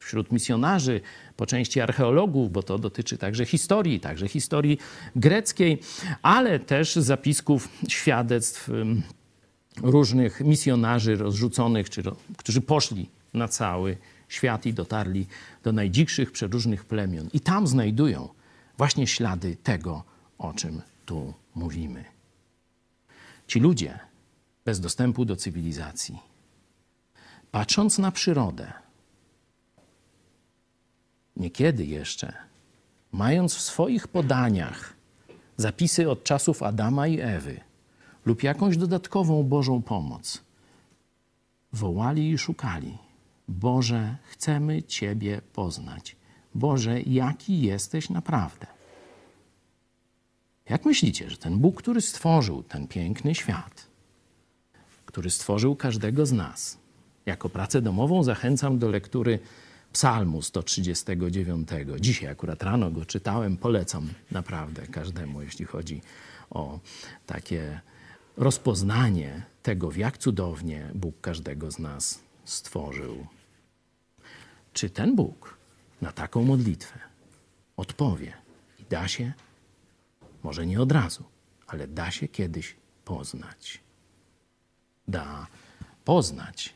[0.05, 1.01] wśród misjonarzy,
[1.37, 4.79] po części archeologów, bo to dotyczy także historii, także historii
[5.17, 5.79] greckiej,
[6.23, 8.71] ale też zapisków, świadectw
[9.83, 12.03] różnych misjonarzy rozrzuconych, czy,
[12.37, 13.97] którzy poszli na cały
[14.29, 15.27] świat i dotarli
[15.63, 17.29] do najdzikszych przeróżnych plemion.
[17.33, 18.29] I tam znajdują
[18.79, 20.05] właśnie ślady tego,
[20.39, 22.05] o czym tu mówimy.
[23.47, 23.99] Ci ludzie
[24.65, 26.19] bez dostępu do cywilizacji,
[27.51, 28.73] patrząc na przyrodę,
[31.37, 32.33] niekiedy jeszcze,
[33.13, 34.95] mając w swoich podaniach
[35.57, 37.61] zapisy od czasów Adama i Ewy,
[38.27, 40.43] lub jakąś dodatkową Bożą pomoc,
[41.73, 42.99] wołali i szukali:
[43.49, 46.17] Boże, chcemy Ciebie poznać.
[46.55, 48.67] Boże, jaki jesteś naprawdę.
[50.69, 53.87] Jak myślicie, że ten Bóg, który stworzył ten piękny świat,
[55.07, 56.79] który stworzył każdego z nas,
[57.27, 59.39] jako pracę domową zachęcam do lektury
[59.93, 61.69] Psalmu 139.
[62.01, 66.01] Dzisiaj akurat rano go czytałem, polecam naprawdę każdemu, jeśli chodzi
[66.51, 66.81] o
[67.27, 67.81] takie
[68.37, 73.27] rozpoznanie tego, w jak cudownie Bóg każdego z nas stworzył.
[74.73, 75.57] Czy ten Bóg
[76.01, 76.99] na taką modlitwę
[77.77, 78.33] odpowie
[78.79, 79.33] i da się,
[80.43, 81.25] może nie od razu,
[81.67, 83.81] ale da się kiedyś poznać.
[85.09, 85.47] Da
[86.05, 86.75] poznać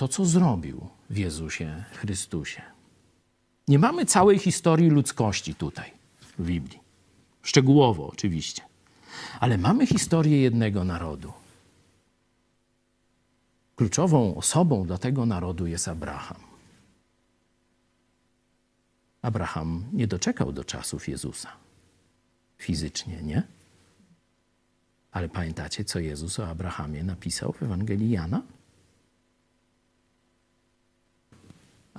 [0.00, 2.62] to, co zrobił w Jezusie Chrystusie.
[3.68, 5.90] Nie mamy całej historii ludzkości tutaj
[6.38, 6.80] w Biblii.
[7.42, 8.62] Szczegółowo oczywiście.
[9.40, 11.32] Ale mamy historię jednego narodu.
[13.76, 16.40] Kluczową osobą dla tego narodu jest Abraham.
[19.22, 21.52] Abraham nie doczekał do czasów Jezusa.
[22.58, 23.42] Fizycznie, nie?
[25.12, 28.42] Ale pamiętacie, co Jezus o Abrahamie napisał w Ewangelii Jana?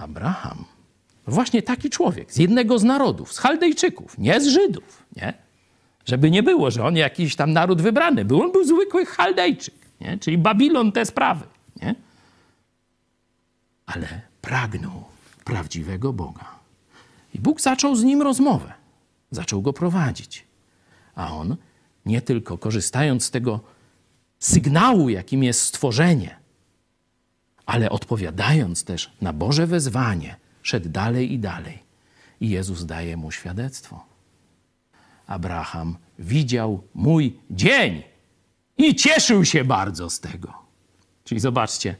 [0.01, 0.65] Abraham,
[1.27, 5.33] właśnie taki człowiek, z jednego z narodów, z Chaldejczyków, nie z Żydów, nie?
[6.05, 8.41] Żeby nie było, że on jakiś tam naród wybrany był.
[8.41, 10.17] On był zwykły Chaldejczyk, nie?
[10.17, 11.45] czyli Babilon te sprawy.
[11.81, 11.95] Nie?
[13.85, 15.03] Ale pragnął
[15.43, 16.45] prawdziwego Boga.
[17.33, 18.73] I Bóg zaczął z nim rozmowę.
[19.31, 20.45] Zaczął go prowadzić.
[21.15, 21.55] A on,
[22.05, 23.59] nie tylko korzystając z tego
[24.39, 26.35] sygnału, jakim jest stworzenie,
[27.65, 31.79] ale odpowiadając też na Boże wezwanie, szedł dalej i dalej.
[32.41, 34.05] I Jezus daje mu świadectwo.
[35.27, 38.03] Abraham widział mój dzień.
[38.77, 40.53] I cieszył się bardzo z tego.
[41.23, 41.95] Czyli zobaczcie,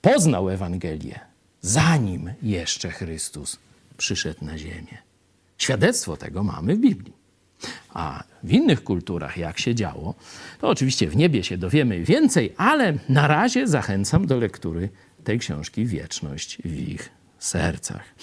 [0.00, 1.20] poznał Ewangelię,
[1.60, 3.58] zanim jeszcze Chrystus
[3.96, 4.98] przyszedł na ziemię.
[5.58, 7.12] Świadectwo tego mamy w Biblii.
[7.94, 10.14] A w innych kulturach, jak się działo,
[10.60, 14.88] to oczywiście w niebie się dowiemy więcej, ale na razie zachęcam do lektury
[15.24, 18.14] tej książki Wieczność w ich sercach.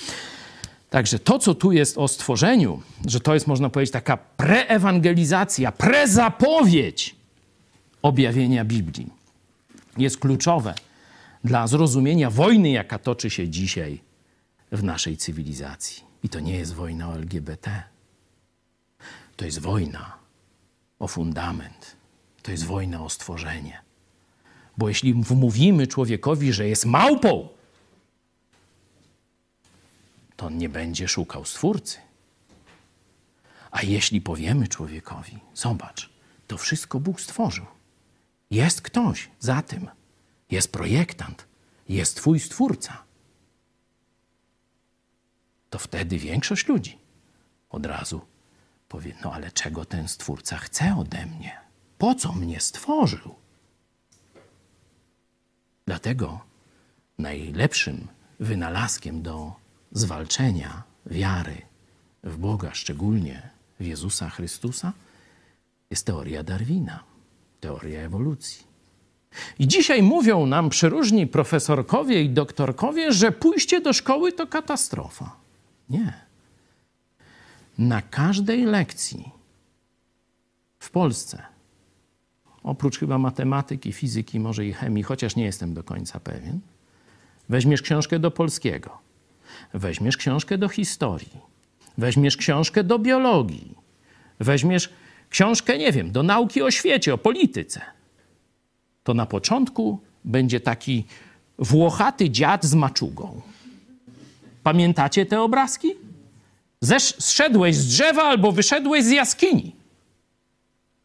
[0.90, 7.16] Także to, co tu jest o stworzeniu, że to jest, można powiedzieć, taka preewangelizacja, prezapowiedź
[8.02, 9.08] objawienia Biblii,
[9.98, 10.74] jest kluczowe
[11.44, 14.02] dla zrozumienia wojny, jaka toczy się dzisiaj
[14.72, 16.04] w naszej cywilizacji.
[16.24, 17.84] I to nie jest wojna o LGBT.
[19.36, 20.18] To jest wojna
[21.00, 21.96] o fundament.
[22.42, 23.82] To jest wojna o stworzenie.
[24.78, 27.50] Bo jeśli wmówimy człowiekowi, że jest małpą,
[30.36, 31.98] to on nie będzie szukał stwórcy.
[33.72, 36.10] A jeśli powiemy człowiekowi, zobacz,
[36.48, 37.66] to wszystko Bóg stworzył.
[38.52, 39.90] Jest ktoś za tym.
[40.52, 41.48] Jest projektant.
[41.90, 43.04] Jest Twój stwórca.
[45.70, 46.98] To wtedy większość ludzi
[47.70, 48.22] od razu
[48.94, 51.58] powie: No ale czego ten stwórca chce ode mnie?
[51.98, 53.36] Po co mnie stworzył?
[55.86, 56.40] Dlatego
[57.18, 58.08] najlepszym
[58.40, 59.54] wynalazkiem do
[59.92, 61.62] zwalczenia wiary
[62.24, 64.94] w Boga, szczególnie w Jezusa Chrystusa,
[65.90, 67.04] jest teoria Darwina,
[67.60, 68.68] teoria ewolucji.
[69.60, 75.36] I dzisiaj mówią nam przeróżni profesorkowie i doktorkowie, że pójście do szkoły to katastrofa.
[75.90, 76.23] Nie.
[77.78, 79.32] Na każdej lekcji
[80.80, 81.44] w Polsce,
[82.64, 86.60] oprócz chyba matematyki, fizyki, może i chemii, chociaż nie jestem do końca pewien,
[87.50, 88.98] weźmiesz książkę do polskiego,
[89.74, 91.38] weźmiesz książkę do historii,
[91.98, 93.76] weźmiesz książkę do biologii,
[94.40, 94.90] weźmiesz
[95.30, 97.82] książkę, nie wiem, do nauki o świecie, o polityce,
[99.04, 101.06] to na początku będzie taki
[101.60, 103.42] włochaty dziad z maczugą.
[104.64, 105.96] Pamiętacie te obrazki?
[107.20, 109.76] Zszedłeś z drzewa albo wyszedłeś z jaskini.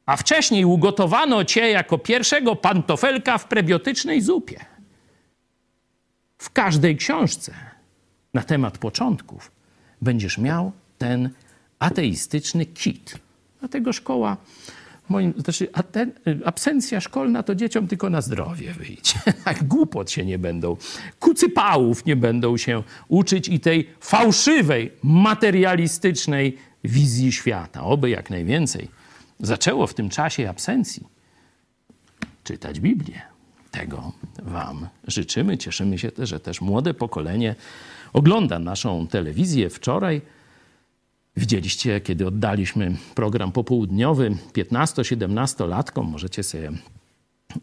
[0.07, 4.64] A wcześniej ugotowano cię jako pierwszego pantofelka w prebiotycznej zupie.
[6.38, 7.55] W każdej książce
[8.35, 9.51] na temat początków
[10.03, 11.31] będziesz miał ten
[11.79, 13.19] ateistyczny kit.
[13.61, 14.37] Dlatego szkoła,
[15.11, 16.12] moim, znaczy aten,
[16.44, 19.14] absencja szkolna to dzieciom tylko na zdrowie wyjdzie.
[19.44, 20.77] Tak głupot się nie będą,
[21.21, 27.83] kucypałów nie będą się uczyć i tej fałszywej, materialistycznej wizji świata.
[27.83, 28.88] Oby jak najwięcej
[29.40, 31.07] zaczęło w tym czasie absencji
[32.44, 33.23] czytać Biblię.
[33.71, 35.59] Tego Wam życzymy.
[35.59, 37.55] Cieszymy się też, że też młode pokolenie
[38.12, 39.71] ogląda naszą telewizję.
[39.71, 40.21] Wczoraj
[41.38, 46.05] widzieliście, kiedy oddaliśmy program popołudniowy 15-17-latkom.
[46.05, 46.70] Możecie sobie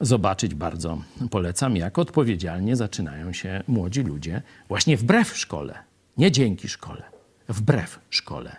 [0.01, 0.97] zobaczyć, bardzo
[1.31, 5.77] polecam, jak odpowiedzialnie zaczynają się młodzi ludzie właśnie wbrew szkole,
[6.17, 7.03] nie dzięki szkole,
[7.49, 8.55] wbrew szkole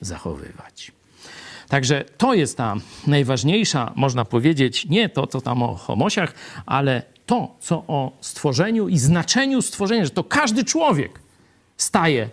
[0.00, 0.92] zachowywać.
[1.68, 6.34] Także to jest ta najważniejsza, można powiedzieć, nie to, co tam o homosiach,
[6.66, 11.20] ale to, co o stworzeniu i znaczeniu stworzenia, że to każdy człowiek
[11.76, 12.28] staje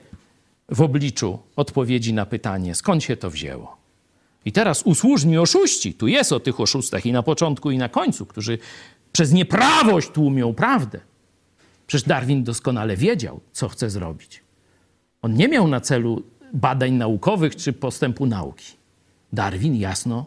[0.72, 3.78] w obliczu odpowiedzi na pytanie, skąd się to wzięło.
[4.46, 8.26] I teraz usłużni oszuści, tu jest o tych oszustach i na początku, i na końcu,
[8.26, 8.58] którzy
[9.12, 11.00] przez nieprawość tłumią prawdę.
[11.88, 14.44] Przecież Darwin doskonale wiedział, co chce zrobić.
[15.22, 18.66] On nie miał na celu badań naukowych czy postępu nauki.
[19.34, 20.26] Darwin jasno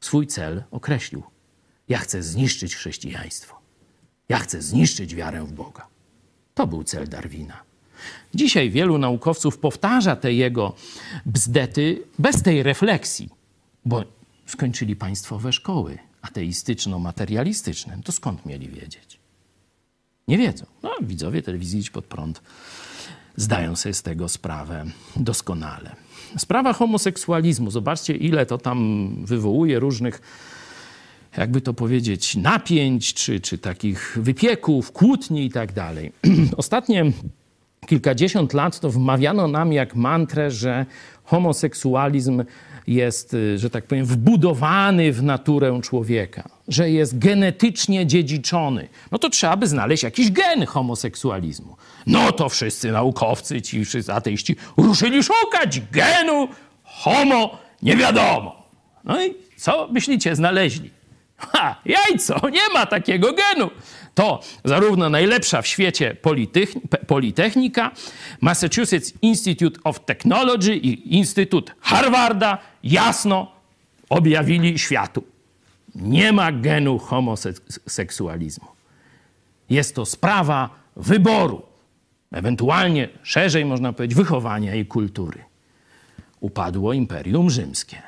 [0.00, 1.22] swój cel określił.
[1.88, 3.60] Ja chcę zniszczyć chrześcijaństwo.
[4.28, 5.86] Ja chcę zniszczyć wiarę w Boga.
[6.54, 7.69] To był cel Darwina.
[8.34, 10.74] Dzisiaj wielu naukowców powtarza te jego
[11.26, 13.28] bzdety bez tej refleksji,
[13.84, 14.04] bo
[14.46, 18.02] skończyli państwowe szkoły ateistyczno-materialistyczne.
[18.04, 19.20] To skąd mieli wiedzieć?
[20.28, 20.66] Nie wiedzą.
[20.82, 22.42] No, widzowie telewizji Idź Pod Prąd
[23.36, 24.84] zdają sobie z tego sprawę
[25.16, 25.96] doskonale.
[26.38, 27.70] Sprawa homoseksualizmu.
[27.70, 30.20] Zobaczcie, ile to tam wywołuje różnych,
[31.36, 36.12] jakby to powiedzieć, napięć, czy, czy takich wypieków, kłótni i tak dalej.
[36.56, 37.12] Ostatnie
[37.86, 40.86] kilkadziesiąt lat to wmawiano nam jak mantrę, że
[41.24, 42.44] homoseksualizm
[42.86, 48.88] jest, że tak powiem, wbudowany w naturę człowieka, że jest genetycznie dziedziczony.
[49.10, 51.76] No to trzeba by znaleźć jakiś gen homoseksualizmu.
[52.06, 56.48] No to wszyscy naukowcy, ci wszyscy ateiści ruszyli szukać genu
[56.84, 58.62] homo nie wiadomo.
[59.04, 60.90] No i co myślicie, znaleźli?
[61.36, 63.70] Ha, jajco, nie ma takiego genu.
[64.14, 66.16] To zarówno najlepsza w świecie
[67.06, 67.90] Politechnika,
[68.40, 73.52] Massachusetts Institute of Technology i Instytut Harvarda jasno
[74.08, 75.24] objawili światu.
[75.94, 78.66] Nie ma genu homoseksualizmu.
[79.70, 81.62] Jest to sprawa wyboru,
[82.32, 85.44] ewentualnie szerzej można powiedzieć wychowania i kultury.
[86.40, 88.02] Upadło Imperium Rzymskie.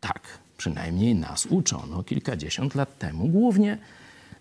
[0.00, 3.78] Tak, przynajmniej nas uczono kilkadziesiąt lat temu, głównie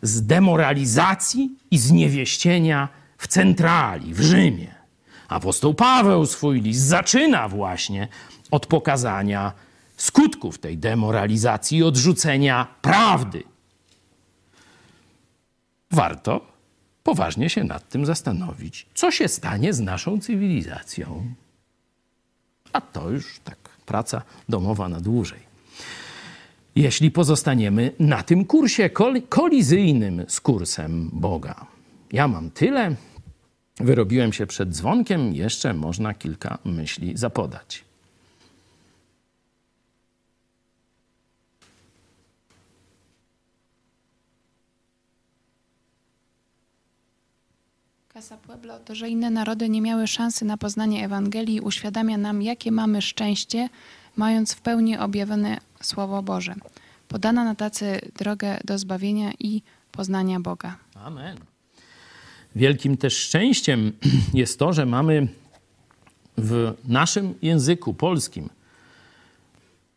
[0.01, 4.75] z demoralizacji i zniewieścienia w centrali, w Rzymie.
[5.27, 8.07] Apostoł Paweł swój list zaczyna właśnie
[8.51, 9.53] od pokazania
[9.97, 13.43] skutków tej demoralizacji i odrzucenia prawdy.
[15.91, 16.41] Warto
[17.03, 21.33] poważnie się nad tym zastanowić, co się stanie z naszą cywilizacją.
[22.73, 25.46] A to już tak praca domowa na dłużej.
[26.77, 28.89] Jeśli pozostaniemy na tym kursie
[29.29, 31.65] kolizyjnym z kursem Boga.
[32.11, 32.95] Ja mam tyle.
[33.79, 37.83] Wyrobiłem się przed dzwonkiem, jeszcze można kilka myśli zapodać.
[48.13, 52.71] Casa Pueblo to, że inne narody nie miały szansy na poznanie Ewangelii, uświadamia nam, jakie
[52.71, 53.69] mamy szczęście,
[54.15, 56.55] mając w pełni objawione Słowo Boże.
[57.07, 59.61] Podana na tacy drogę do zbawienia i
[59.91, 60.75] poznania Boga.
[60.95, 61.37] Amen.
[62.55, 63.91] Wielkim też szczęściem
[64.33, 65.27] jest to, że mamy
[66.37, 68.49] w naszym języku polskim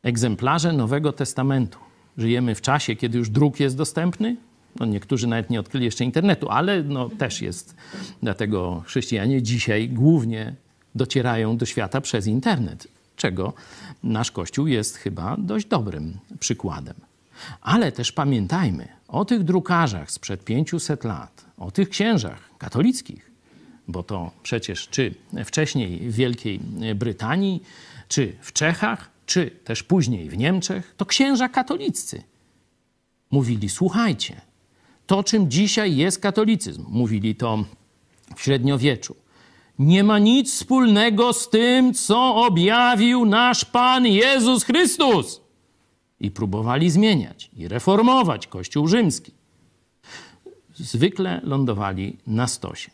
[0.03, 1.79] egzemplarze Nowego Testamentu.
[2.19, 4.37] Żyjemy w czasie, kiedy już druk jest dostępny,
[4.81, 7.77] no niektórzy nawet nie odkryli jeszcze internetu, ale no też jest.
[8.23, 10.55] Dlatego chrześcijanie dzisiaj głównie
[10.95, 12.89] docierają do świata przez internet,
[13.21, 13.53] czego
[14.03, 16.95] nasz Kościół jest chyba dość dobrym przykładem.
[17.61, 23.31] Ale też pamiętajmy o tych drukarzach sprzed 500 lat, o tych księżach katolickich,
[23.89, 25.15] bo to przecież czy
[25.45, 26.61] wcześniej w Wielkiej
[26.95, 27.63] Brytanii,
[28.09, 32.23] czy w Czechach, czy też później w Niemczech, to księża katoliccy
[33.31, 34.41] mówili: Słuchajcie,
[35.07, 36.85] to, czym dzisiaj jest katolicyzm.
[36.89, 37.65] Mówili to
[38.37, 39.17] w średniowieczu.
[39.81, 45.41] Nie ma nic wspólnego z tym, co objawił nasz Pan Jezus Chrystus.
[46.21, 49.33] I próbowali zmieniać i reformować Kościół rzymski.
[50.75, 52.91] Zwykle lądowali na stosie.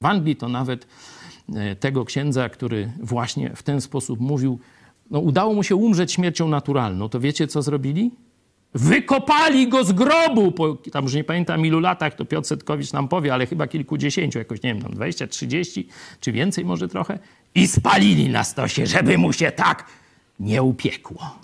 [0.00, 0.86] W Anglii to nawet
[1.54, 4.58] e, tego księdza, który właśnie w ten sposób mówił,
[5.10, 7.08] no udało mu się umrzeć śmiercią naturalną.
[7.08, 8.10] To wiecie, co zrobili?
[8.76, 13.08] Wykopali go z grobu, po, tam już nie pamiętam ilu latach, to Piotr Setkowicz nam
[13.08, 15.88] powie, ale chyba kilkudziesięciu, jakoś nie wiem, tam 20, 30
[16.20, 17.18] czy więcej może trochę.
[17.54, 19.86] I spalili na stosie, żeby mu się tak
[20.40, 21.38] nie upiekło.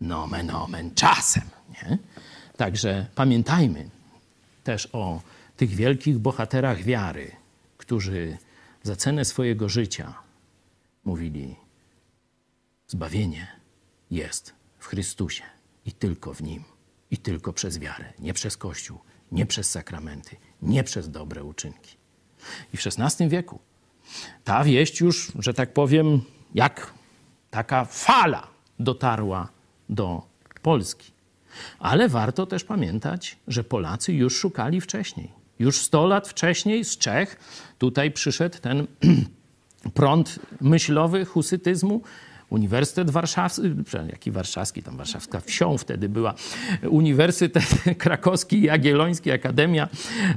[0.00, 1.42] Nomen omen, czasem.
[1.70, 1.98] Nie?
[2.56, 3.90] Także pamiętajmy
[4.64, 5.20] też o
[5.56, 7.30] tych wielkich bohaterach wiary,
[7.76, 8.38] którzy
[8.82, 10.14] za cenę swojego życia
[11.04, 11.56] mówili:
[12.88, 13.46] Zbawienie
[14.10, 15.44] jest w Chrystusie
[15.86, 16.64] i tylko w Nim,
[17.10, 18.98] i tylko przez wiarę, nie przez Kościół,
[19.32, 21.96] nie przez sakramenty, nie przez dobre uczynki.
[22.74, 23.58] I w XVI wieku
[24.44, 26.20] ta wieść już, że tak powiem,
[26.54, 26.94] jak
[27.50, 28.48] taka fala
[28.78, 29.48] dotarła
[29.88, 30.22] do
[30.62, 31.12] Polski.
[31.78, 35.32] Ale warto też pamiętać, że Polacy już szukali wcześniej.
[35.58, 37.36] Już 100 lat wcześniej z Czech
[37.78, 38.86] tutaj przyszedł ten
[39.94, 42.02] prąd myślowy husytyzmu,
[42.50, 43.62] Uniwersytet Warszawski,
[44.10, 46.34] jaki warszawski, tam warszawska wsią wtedy była,
[46.88, 47.64] Uniwersytet
[47.98, 49.88] Krakowski Jagielloński, Akademia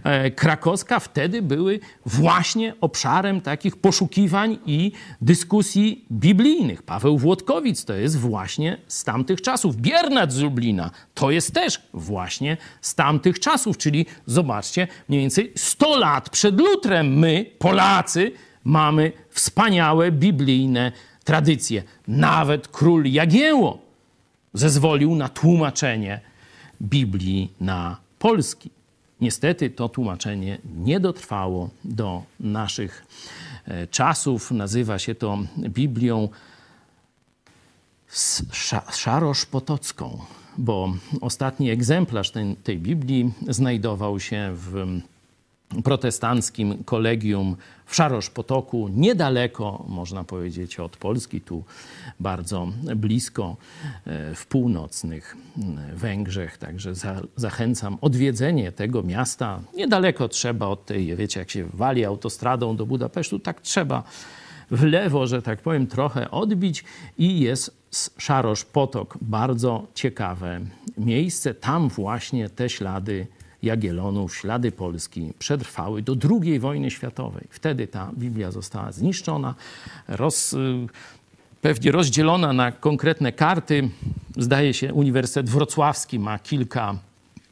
[0.03, 4.91] e, Krakowska wtedy były właśnie obszarem takich poszukiwań i
[5.21, 6.83] dyskusji biblijnych.
[6.83, 9.75] Paweł Włodkowic to jest właśnie z tamtych czasów.
[9.75, 15.97] Biernat z Lublina to jest też właśnie z tamtych czasów, czyli zobaczcie, mniej więcej 100
[15.97, 18.31] lat przed Lutrem my, Polacy,
[18.63, 20.91] mamy wspaniałe biblijne
[21.23, 21.83] tradycje.
[22.07, 23.79] Nawet król Jagiełło
[24.53, 26.19] zezwolił na tłumaczenie
[26.81, 28.69] Biblii na polski.
[29.21, 33.05] Niestety to tłumaczenie nie dotrwało do naszych
[33.65, 34.51] e, czasów.
[34.51, 36.29] Nazywa się to Biblią
[38.91, 40.19] szaroszpotocką,
[40.57, 42.31] bo ostatni egzemplarz
[42.63, 44.85] tej Biblii znajdował się w
[45.83, 47.55] protestanckim kolegium
[47.85, 51.63] w Szarosz Potoku, niedaleko, można powiedzieć, od Polski, tu
[52.19, 53.55] bardzo blisko,
[54.05, 55.37] e, w północnych
[55.93, 56.57] Węgrzech.
[56.57, 59.59] Także za, zachęcam odwiedzenie tego miasta.
[59.75, 64.03] Niedaleko trzeba od tej, wiecie, jak się wali autostradą do Budapesztu, tak trzeba
[64.71, 66.83] w lewo, że tak powiem, trochę odbić
[67.17, 67.83] i jest
[68.17, 69.17] Szarosz Potok.
[69.21, 70.61] Bardzo ciekawe
[70.97, 71.53] miejsce.
[71.53, 73.27] Tam właśnie te ślady
[73.63, 77.47] Jagiellonów, ślady Polski przetrwały do II wojny światowej.
[77.49, 79.55] Wtedy ta Biblia została zniszczona,
[80.07, 80.55] roz,
[81.61, 83.89] pewnie rozdzielona na konkretne karty.
[84.37, 86.95] zdaje się, Uniwersytet Wrocławski ma kilka,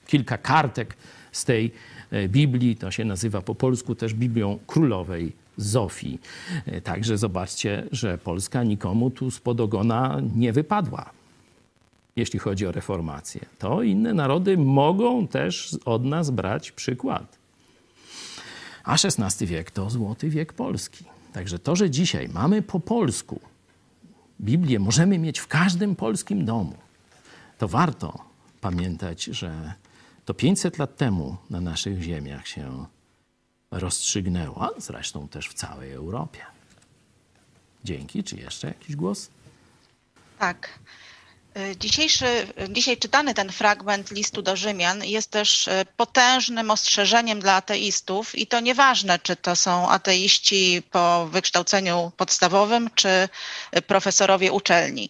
[0.08, 0.98] kilka kartek
[1.32, 1.72] z tej
[2.12, 2.76] e, Biblii.
[2.76, 6.20] To się nazywa po polsku też Biblią Królowej Zofii.
[6.66, 11.21] E, także zobaczcie, że Polska nikomu tu spod ogona nie wypadła,
[12.16, 13.46] jeśli chodzi o reformację.
[13.60, 17.38] To inne narody mogą też od nas brać przykład.
[18.84, 21.06] A XVI wiek to złoty wiek Polski.
[21.34, 23.40] Także to, że dzisiaj mamy po polsku
[24.42, 26.76] Biblię, możemy mieć w każdym polskim domu,
[27.58, 28.20] to warto
[28.62, 29.74] pamiętać, że
[30.26, 32.86] to 500 lat temu na naszych ziemiach się
[33.72, 36.40] rozstrzygnęło, zresztą też w całej Europie.
[37.84, 38.24] Dzięki.
[38.24, 39.30] Czy jeszcze jakiś głos?
[40.40, 40.80] Tak.
[41.58, 47.54] Y, dzisiejszy, dzisiaj czytany ten fragment listu do Rzymian jest też y, potężnym ostrzeżeniem dla
[47.54, 53.30] ateistów i to nieważne, czy to są ateiści po wykształceniu podstawowym, czy
[53.88, 55.10] profesorowie uczelni.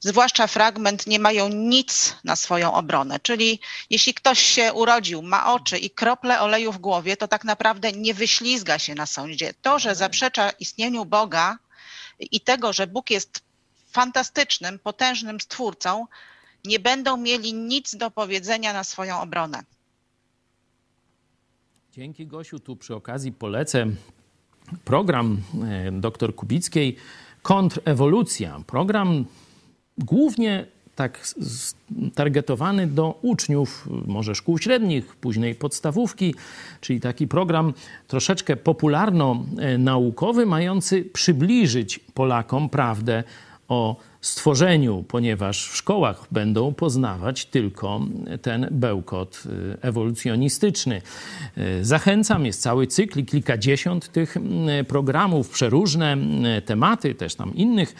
[0.00, 5.78] Zwłaszcza fragment nie mają nic na swoją obronę, czyli jeśli ktoś się urodził, ma oczy
[5.78, 9.54] i krople oleju w głowie, to tak naprawdę nie wyślizga się na sądzie.
[9.62, 11.58] To, że zaprzecza istnieniu Boga
[12.18, 13.42] i tego, że Bóg jest
[13.92, 16.06] fantastycznym, potężnym stwórcą,
[16.64, 19.62] nie będą mieli nic do powiedzenia na swoją obronę.
[21.92, 22.58] Dzięki Gosiu.
[22.58, 23.86] Tu przy okazji polecę
[24.84, 26.96] program e, dr Kubickiej
[27.42, 28.60] Kontrewolucja.
[28.66, 29.24] Program
[29.98, 30.66] głównie
[30.96, 31.26] tak
[32.14, 36.34] targetowany do uczniów, może szkół średnich, późnej podstawówki,
[36.80, 37.74] czyli taki program
[38.06, 43.24] troszeczkę popularno-naukowy, mający przybliżyć Polakom prawdę
[43.68, 48.00] o stworzeniu, ponieważ w szkołach będą poznawać tylko
[48.42, 51.02] ten bełkot y, ewolucjonistyczny.
[51.58, 56.16] Y, zachęcam, jest cały cykl, kilkadziesiąt tych y, programów, przeróżne
[56.64, 57.94] tematy, też tam innych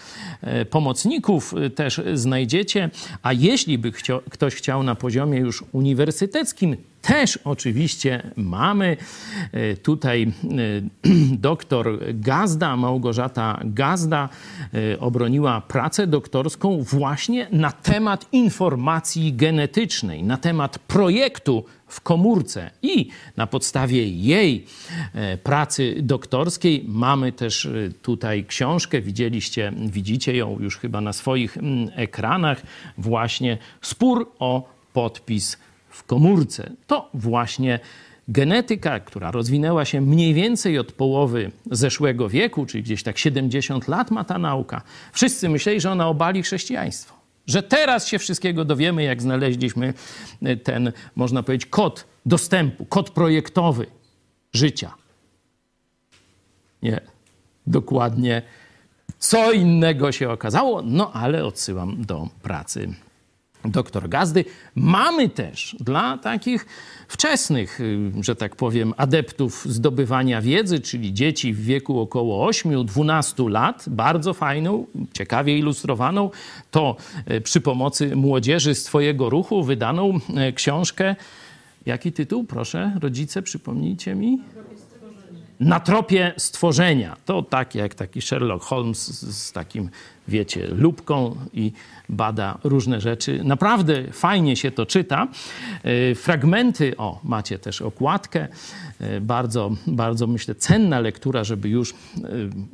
[0.70, 2.90] pomocników też znajdziecie.
[3.22, 8.96] A jeśli by chciał, ktoś chciał na poziomie już uniwersyteckim, też oczywiście mamy
[9.82, 10.32] tutaj
[11.48, 14.28] doktor Gazda, Małgorzata Gazda
[15.00, 22.70] obroniła pracę doktorską właśnie na temat informacji genetycznej, na temat projektu w komórce.
[22.82, 24.66] I na podstawie jej
[25.14, 27.70] e, pracy doktorskiej mamy też e,
[28.02, 32.62] tutaj książkę, widzieliście, widzicie ją już chyba na swoich mm, ekranach,
[32.98, 35.58] właśnie Spór o podpis
[35.88, 36.72] w komórce.
[36.86, 37.80] To właśnie
[38.32, 44.10] genetyka, która rozwinęła się mniej więcej od połowy zeszłego wieku, czyli gdzieś tak 70 lat
[44.10, 47.14] ma ta nauka, wszyscy myśleli, że ona obali chrześcijaństwo.
[47.46, 49.94] Że teraz się wszystkiego dowiemy, jak znaleźliśmy
[50.42, 53.86] e, ten, można powiedzieć, kod dostępu, kod projektowy
[54.52, 54.94] życia.
[56.82, 57.00] Nie,
[57.66, 58.42] dokładnie
[59.18, 62.88] co innego się okazało, no ale odsyłam do pracy
[63.64, 64.44] doktor Gazdy.
[64.74, 66.66] Mamy też dla takich
[67.08, 73.84] wczesnych, y, że tak powiem, adeptów zdobywania wiedzy, czyli dzieci w wieku około 8-12 lat,
[73.88, 76.30] bardzo fajną, ciekawie ilustrowaną,
[76.70, 76.96] to
[77.30, 81.16] y, przy pomocy młodzieży z Twojego ruchu wydaną y, książkę.
[81.86, 82.44] Jaki tytuł?
[82.44, 84.38] Proszę, rodzice, przypomnijcie mi
[85.62, 87.16] na tropie stworzenia.
[87.24, 89.90] To tak jak taki Sherlock Holmes z, z, takim,
[90.28, 91.72] wiecie, lubką i
[92.08, 93.40] bada różne rzeczy.
[93.44, 95.28] Naprawdę fajnie się to czyta.
[95.82, 98.48] E, fragmenty, o, macie też okładkę.
[99.00, 101.94] E, bardzo, bardzo myślę cenna lektura, żeby już e,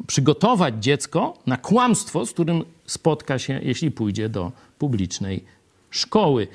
[0.06, 5.44] przygotować dziecko na kłamstwo, z którym spotka się, jeśli pójdzie do publicznej
[5.90, 6.48] szkoły.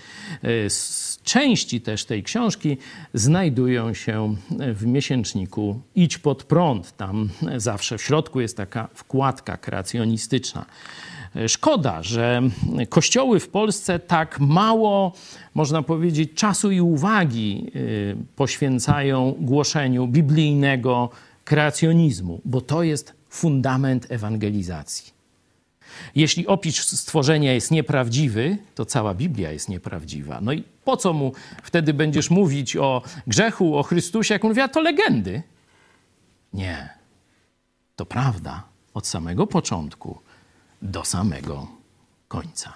[1.24, 2.78] Części też tej książki
[3.14, 4.36] znajdują się
[4.74, 6.98] w miesięczniku Idź pod prąd.
[6.98, 10.66] Tam zawsze w środku jest taka wkładka kreacjonistyczna.
[11.48, 12.42] Szkoda, że
[12.90, 15.14] kościoły w Polsce tak mało,
[15.54, 21.10] można powiedzieć, czasu i uwagi y, poświęcają głoszeniu biblijnego
[21.44, 25.13] kreacjonizmu, bo to jest fundament ewangelizacji.
[26.16, 30.42] Jeśli opis stworzenia jest nieprawdziwy, to cała Biblia jest nieprawdziwa.
[30.42, 31.34] No i po co mu
[31.64, 35.44] wtedy będziesz mówić o grzechu, o Chrystusie, jak on mówi, a to legendy?
[36.54, 36.90] Nie.
[37.96, 38.64] To prawda
[38.94, 40.20] od samego początku
[40.82, 41.68] do samego
[42.28, 42.74] końca.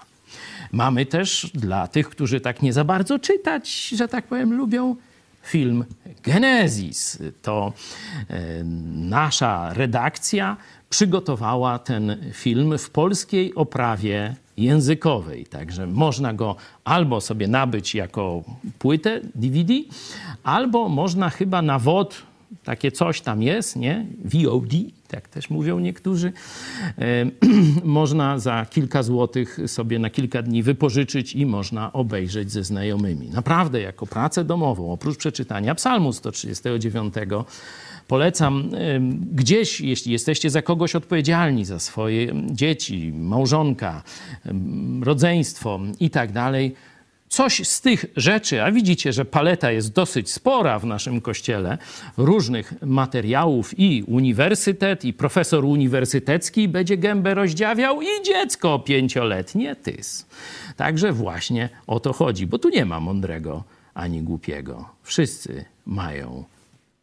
[0.72, 4.95] Mamy też dla tych, którzy tak nie za bardzo czytać, że tak powiem, lubią
[5.43, 5.85] film
[6.23, 7.19] Genezis.
[7.41, 7.73] To
[8.29, 8.63] e,
[8.93, 10.57] nasza redakcja
[10.89, 15.45] przygotowała ten film w polskiej oprawie językowej.
[15.45, 18.43] Także można go albo sobie nabyć jako
[18.79, 19.73] płytę DVD,
[20.43, 22.26] albo można chyba na WOD
[22.64, 24.06] takie coś tam jest, nie?
[24.26, 24.72] VOD,
[25.08, 26.34] tak też mówią niektórzy.
[27.84, 33.30] Można za kilka złotych sobie na kilka dni wypożyczyć i można obejrzeć ze znajomymi.
[33.30, 37.14] Naprawdę, jako pracę domową, oprócz przeczytania Psalmu 139,
[38.08, 38.70] polecam
[39.32, 44.04] gdzieś, jeśli jesteście za kogoś odpowiedzialni, za swoje dzieci, małżonka,
[45.02, 46.76] rodzeństwo i tak dalej,
[47.30, 51.78] coś z tych rzeczy, a widzicie, że paleta jest dosyć spora w naszym kościele,
[52.17, 60.25] różnych materiałów i uniwersytet, i profesor uniwersytecki będzie gębę rozdziawiał, i dziecko pięcioletnie tys.
[60.75, 63.63] Także właśnie o to chodzi, bo tu nie ma mądrego
[63.93, 64.89] ani głupiego.
[65.03, 66.43] Wszyscy mają,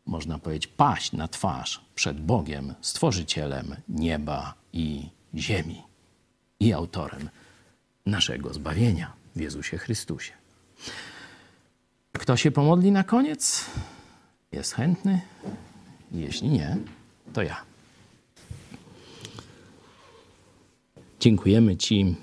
[0.07, 5.83] można powiedzieć, paść na twarz przed Bogiem, stworzycielem nieba i ziemi
[6.61, 7.29] i autorem
[8.07, 10.33] naszego zbawienia w Jezusie Chrystusie.
[12.13, 13.67] Kto się pomodli na koniec?
[14.53, 15.21] Jest chętny?
[16.13, 16.77] Jeśli nie,
[17.33, 17.65] to ja.
[21.21, 22.17] Dziękujemy Ci,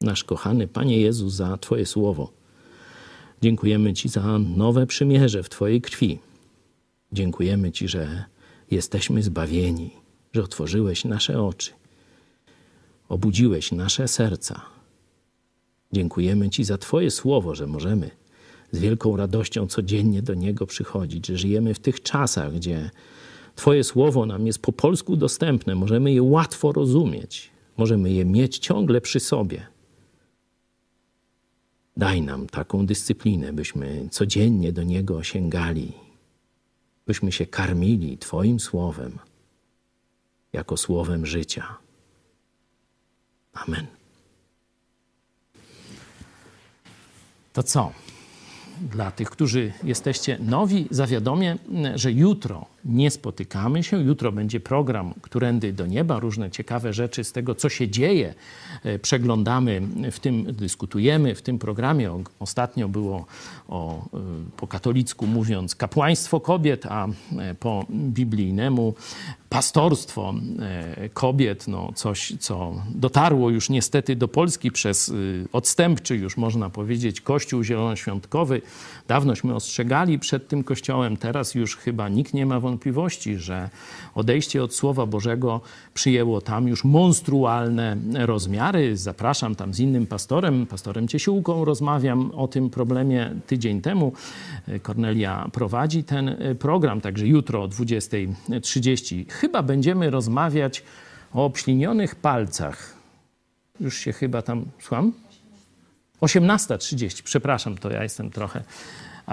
[0.00, 2.32] nasz kochany Panie Jezu, za Twoje słowo.
[3.42, 6.18] Dziękujemy Ci za nowe przymierze w Twojej krwi.
[7.12, 8.24] Dziękujemy Ci, że
[8.70, 9.90] jesteśmy zbawieni,
[10.32, 11.72] że otworzyłeś nasze oczy,
[13.08, 14.72] obudziłeś nasze serca
[15.92, 18.10] Dziękujemy Ci za Twoje słowo, że możemy
[18.72, 22.90] z wielką radością codziennie do Niego przychodzić, że żyjemy w tych czasach, gdzie
[23.54, 29.00] Twoje słowo nam jest po polsku dostępne, możemy je łatwo rozumieć, możemy je mieć ciągle
[29.00, 29.66] przy sobie.
[31.96, 35.92] Daj nam taką dyscyplinę, byśmy codziennie do Niego sięgali,
[37.06, 39.18] byśmy się karmili Twoim słowem
[40.52, 41.76] jako słowem życia.
[43.52, 44.01] Amen.
[47.52, 47.92] To co?
[48.80, 51.58] Dla tych, którzy jesteście nowi, zawiadomię,
[51.94, 54.02] że jutro nie spotykamy się.
[54.02, 56.18] Jutro będzie program Którędy do Nieba.
[56.18, 58.34] Różne ciekawe rzeczy z tego, co się dzieje,
[58.84, 61.34] e, przeglądamy, w tym dyskutujemy.
[61.34, 63.26] W tym programie ostatnio było
[63.68, 64.18] o, e,
[64.56, 68.94] po katolicku mówiąc kapłaństwo kobiet, a e, po biblijnemu
[69.48, 70.34] pastorstwo
[71.14, 75.12] kobiet, no coś, co dotarło już niestety do Polski przez
[75.52, 78.62] odstępczy, już można powiedzieć, Kościół Zielonoświątkowy.
[79.08, 83.70] Dawnośmy ostrzegali przed tym kościołem, teraz już chyba nikt nie ma wątpliwości, wątpliwości, że
[84.14, 85.60] odejście od Słowa Bożego
[85.94, 88.96] przyjęło tam już monstrualne rozmiary.
[88.96, 94.12] Zapraszam tam z innym pastorem, pastorem Ciesiółką, rozmawiam o tym problemie tydzień temu.
[94.82, 100.82] Kornelia prowadzi ten program, także jutro o 20.30 chyba będziemy rozmawiać
[101.34, 102.94] o obślinionych palcach.
[103.80, 105.12] Już się chyba tam, słucham?
[106.20, 108.64] 18.30, przepraszam, to ja jestem trochę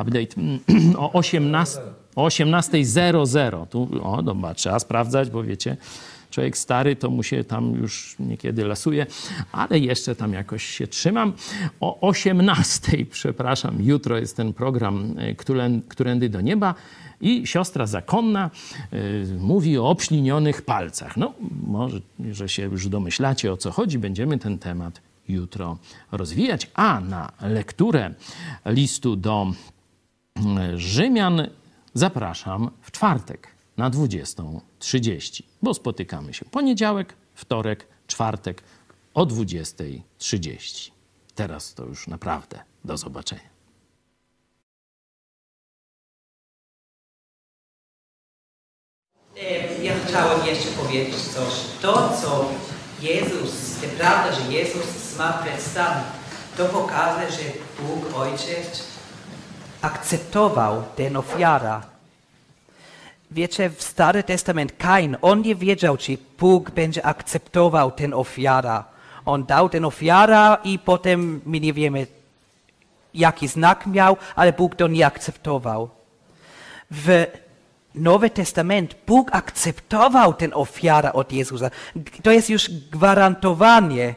[0.01, 0.35] update
[0.97, 1.79] o 18.
[2.15, 3.67] O 18.00.
[3.67, 5.77] Tu, o, dobra, trzeba sprawdzać, bo wiecie,
[6.29, 9.05] człowiek stary to mu się tam już niekiedy lasuje,
[9.51, 11.33] ale jeszcze tam jakoś się trzymam.
[11.79, 15.35] O 18, przepraszam, jutro jest ten program e,
[15.87, 16.75] Którędy do Nieba
[17.21, 18.49] i siostra zakonna
[18.93, 21.17] y, mówi o obślinionych palcach.
[21.17, 21.33] No,
[21.67, 21.99] może,
[22.31, 25.77] że się już domyślacie o co chodzi, będziemy ten temat jutro
[26.11, 26.67] rozwijać.
[26.73, 28.13] A na lekturę
[28.65, 29.47] listu do
[30.75, 31.47] Rzymian
[31.93, 38.63] zapraszam w czwartek na 20.30, bo spotykamy się poniedziałek, wtorek, czwartek
[39.13, 40.91] o 20.30.
[41.35, 43.49] Teraz to już naprawdę do zobaczenia.
[49.83, 51.53] Ja chciałem jeszcze powiedzieć coś.
[51.81, 52.49] To, co
[53.01, 55.93] Jezus, to prawda, że Jezus zmartwychwstał,
[56.57, 57.43] to pokazuje, że
[57.83, 58.98] Bóg Ojciec
[59.81, 61.81] akceptował tę ofiarę.
[63.31, 68.83] Wiecie, w Stary Testament Kain, on nie wiedział, czy Bóg będzie akceptował tę ofiarę.
[69.25, 72.07] On dał tę ofiarę i potem my nie wiemy,
[73.13, 75.89] jaki znak miał, ale Bóg to nie akceptował.
[76.91, 77.25] W
[77.95, 81.69] Nowy Testament Bóg akceptował tę ofiarę od Jezusa.
[82.23, 84.15] To jest już gwarantowanie.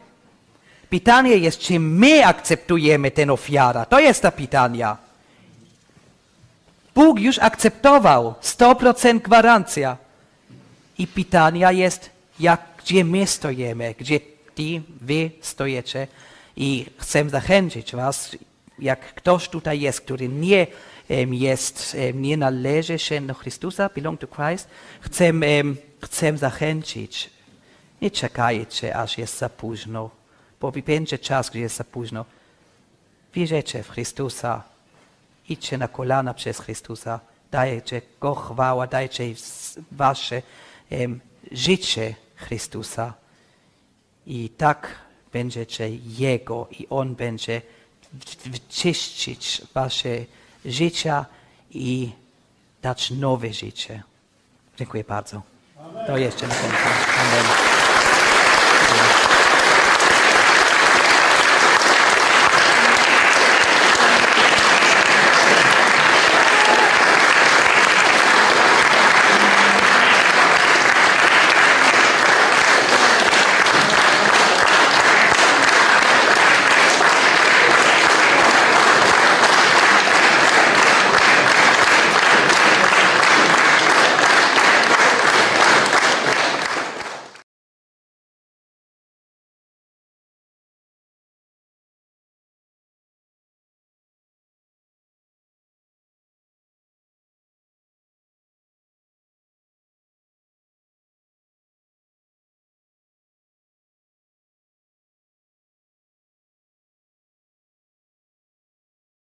[0.90, 3.86] Pytanie jest, czy my akceptujemy tę ofiarę.
[3.88, 4.86] To jest to pytanie.
[6.94, 9.96] Bóg już akceptował 100% gwarancja.
[10.98, 14.20] I pytania jest, jak, gdzie my stoimy, gdzie
[14.54, 16.06] ty, wy stoicie.
[16.56, 18.36] I chcę zachęcić was,
[18.78, 20.66] jak ktoś tutaj jest, który nie
[21.30, 24.68] jest, nie należy się do Chrystusa, belong to Christ,
[25.00, 25.32] chcę,
[26.02, 27.30] chcę zachęcić,
[28.02, 30.10] nie czekajcie, aż jest za późno,
[30.60, 32.24] bo będzie czas, gdzie jest za późno.
[33.34, 34.62] Wierzycie w Chrystusa,
[35.48, 37.20] idźcie na kolana przez Chrystusa,
[37.50, 39.24] dajcie Go chwała, dajcie
[39.92, 40.42] wasze
[40.90, 41.20] um,
[41.52, 43.14] życie Chrystusa.
[44.26, 44.98] I tak
[45.32, 45.88] będziecie
[46.18, 47.62] Jego i On będzie
[48.68, 50.24] czyścić wasze
[50.64, 51.26] życia
[51.70, 52.12] i
[52.82, 54.02] dać nowe życie.
[54.76, 55.42] Dziękuję bardzo.
[56.06, 56.54] To jeszcze na.
[56.54, 57.81] Amen.